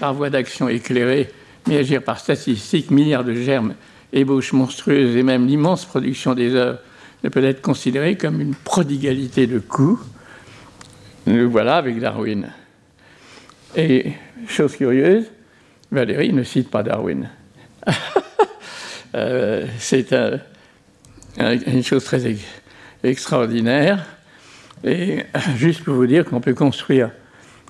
par 0.00 0.14
voie 0.14 0.30
d'action 0.30 0.68
éclairée, 0.68 1.30
mais 1.68 1.76
agir 1.76 2.02
par 2.02 2.18
statistiques, 2.18 2.90
milliards 2.90 3.24
de 3.24 3.34
germes 3.34 3.74
ébauche 4.12 4.52
monstrueuse 4.54 5.16
et 5.16 5.22
même 5.22 5.46
l'immense 5.46 5.84
production 5.84 6.34
des 6.34 6.54
œuvres 6.54 6.78
ne 7.22 7.28
peut 7.28 7.44
être 7.44 7.60
considérée 7.60 8.16
comme 8.16 8.40
une 8.40 8.54
prodigalité 8.54 9.46
de 9.46 9.58
coups. 9.58 10.00
Nous 11.26 11.50
voilà 11.50 11.76
avec 11.76 12.00
Darwin. 12.00 12.50
Et 13.76 14.12
chose 14.46 14.76
curieuse, 14.76 15.24
Valérie 15.90 16.32
ne 16.32 16.42
cite 16.42 16.70
pas 16.70 16.82
Darwin. 16.82 17.28
Euh, 19.14 19.64
c'est 19.78 20.12
une 21.40 21.82
chose 21.82 22.04
très 22.04 22.20
extraordinaire. 23.02 24.04
Et 24.84 25.24
juste 25.56 25.82
pour 25.82 25.94
vous 25.94 26.06
dire 26.06 26.26
qu'on 26.26 26.42
peut 26.42 26.52
construire 26.52 27.10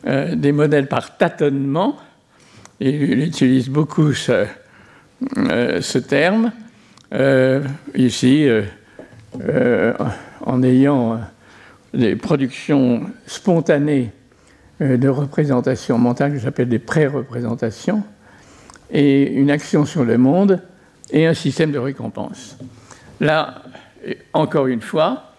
euh, 0.05 0.35
des 0.35 0.51
modèles 0.51 0.89
par 0.89 1.17
tâtonnement, 1.17 1.97
il 2.81 3.23
utilise 3.23 3.69
beaucoup 3.69 4.13
ce, 4.13 4.47
euh, 5.37 5.81
terme, 6.09 6.53
ici, 7.95 8.47
en 10.45 10.63
ayant 10.63 11.21
des 11.95 12.17
productions 12.17 13.11
spontanées 13.27 14.11
de 14.81 15.09
représentation 15.09 15.99
mentale 15.99 16.33
que 16.35 16.39
j'appelle 16.39 16.69
des 16.69 16.79
pré-représentations, 16.79 18.05
et 18.91 19.33
une 19.33 19.51
action 19.51 19.85
sur 19.85 20.05
le 20.05 20.19
monde 20.19 20.63
et 21.11 21.27
un 21.27 21.35
système 21.35 21.73
de 21.73 21.79
récompense. 21.79 22.57
Là, 23.21 23.63
encore 24.33 24.67
une 24.67 24.81
fois, 24.81 25.33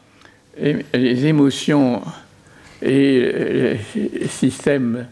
les 0.58 1.25
émotions 1.25 2.02
et 2.82 3.78
les 3.95 4.28
systèmes 4.28 5.08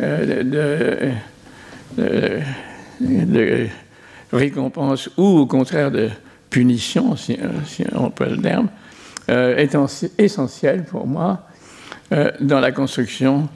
euh, 0.00 1.12
de, 1.96 2.40
de, 3.00 3.66
récompense 4.32 5.08
ou 5.16 5.24
au 5.24 5.46
contraire 5.46 5.90
de 5.90 6.10
punition, 6.50 7.16
si, 7.16 7.38
on 7.94 8.10
peut 8.10 8.28
le 8.28 8.40
terme, 8.40 8.68
euh, 9.28 9.56
est 9.56 9.76
essentiel 10.18 10.84
pour 10.84 11.06
moi 11.06 11.46
euh, 12.12 12.30
dans 12.40 12.60
la 12.60 12.72
construction 12.72 13.48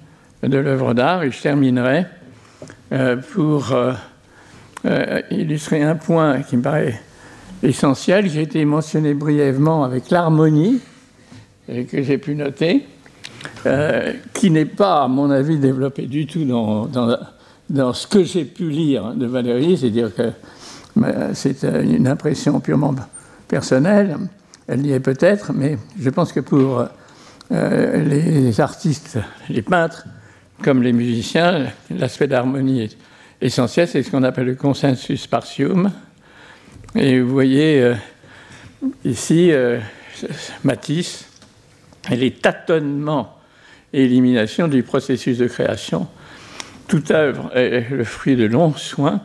de 0.43 0.59
l'œuvre 0.59 0.95
d'art. 0.95 1.23
Et 1.23 1.31
je 1.31 1.41
terminerai 1.41 2.07
pour 3.33 3.73
euh, 3.73 5.21
illustrer 5.31 5.83
un 5.83 5.95
point 5.95 6.43
qui 6.43 6.57
me 6.57 6.63
paraît 6.63 7.01
essentiel, 7.63 8.31
qui 8.31 8.39
a 8.39 8.41
été 8.41 8.65
mentionné 8.65 9.15
brièvement 9.15 9.85
avec 9.85 10.11
l'harmonie, 10.11 10.81
que 11.69 12.03
j'ai 12.03 12.19
pu 12.19 12.35
noter, 12.35 12.87
euh, 13.67 14.13
qui 14.33 14.51
n'est 14.51 14.65
pas, 14.65 15.05
à 15.05 15.09
mon 15.09 15.31
avis, 15.31 15.59
développé 15.59 16.07
du 16.07 16.27
tout 16.27 16.45
dans, 16.45 16.89
ce 17.93 18.07
que 18.07 18.25
j'ai 18.25 18.45
pu 18.45 18.71
lire 18.71 19.15
de 19.15 19.27
Valérie, 19.27 19.77
c'est-à-dire 19.79 20.15
que 20.15 20.33
c'est 21.35 21.63
une 21.63 22.09
impression 22.09 22.61
purement 22.61 22.95
personnelle, 23.49 24.17
elle 24.67 24.87
y 24.87 24.93
est 24.93 25.01
peut-être, 25.01 25.53
mais 25.53 25.79
je 25.99 26.11
pense 26.11 26.33
que 26.33 26.41
pour 26.41 26.85
euh, 27.53 28.05
les 28.05 28.61
artistes, 28.61 29.19
les 29.49 29.63
peintres, 29.63 30.07
comme 30.63 30.83
les 30.83 30.93
musiciens, 30.93 31.67
l'aspect 31.91 32.29
d'harmonie 32.29 32.83
est 32.83 32.97
essentiel, 33.41 33.89
c'est 33.89 34.03
ce 34.03 34.11
qu'on 34.11 34.23
appelle 34.23 34.47
le 34.47 34.55
consensus 34.55 35.27
partium. 35.27 35.91
Et 36.95 37.21
vous 37.21 37.31
voyez 37.31 37.81
euh, 37.81 37.95
ici 39.05 39.51
euh, 39.53 39.79
Matisse 40.65 41.27
les 42.11 42.33
tâtonnements 42.33 43.37
et 43.93 44.05
éliminations 44.05 44.69
du 44.69 44.83
processus 44.83 45.39
de 45.39 45.47
création. 45.47 46.07
Toute 46.91 47.13
œuvre 47.13 47.57
est 47.57 47.89
le 47.89 48.03
fruit 48.03 48.35
de 48.35 48.47
longs 48.47 48.75
soins 48.75 49.21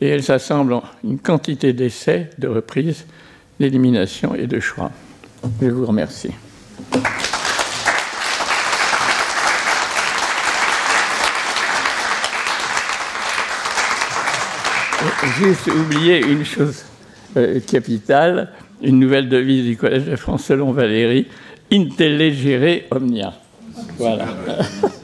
et 0.00 0.08
elle 0.08 0.24
s'assemble 0.24 0.72
en 0.72 0.82
une 1.04 1.20
quantité 1.20 1.72
d'essais, 1.72 2.28
de 2.38 2.48
reprises, 2.48 3.06
d'éliminations 3.60 4.34
et 4.34 4.48
de 4.48 4.58
choix. 4.58 4.90
Je 5.62 5.68
vous 5.68 5.86
remercie. 5.86 6.32
juste 15.38 15.68
oublié 15.68 16.20
une 16.20 16.44
chose 16.44 16.84
euh, 17.36 17.60
capitale, 17.60 18.50
une 18.82 18.98
nouvelle 18.98 19.28
devise 19.28 19.64
du 19.64 19.76
Collège 19.76 20.04
de 20.04 20.16
France 20.16 20.46
selon 20.46 20.72
Valérie, 20.72 21.28
Intellegere 21.72 22.86
omnia. 22.90 23.34
Voilà. 23.98 24.26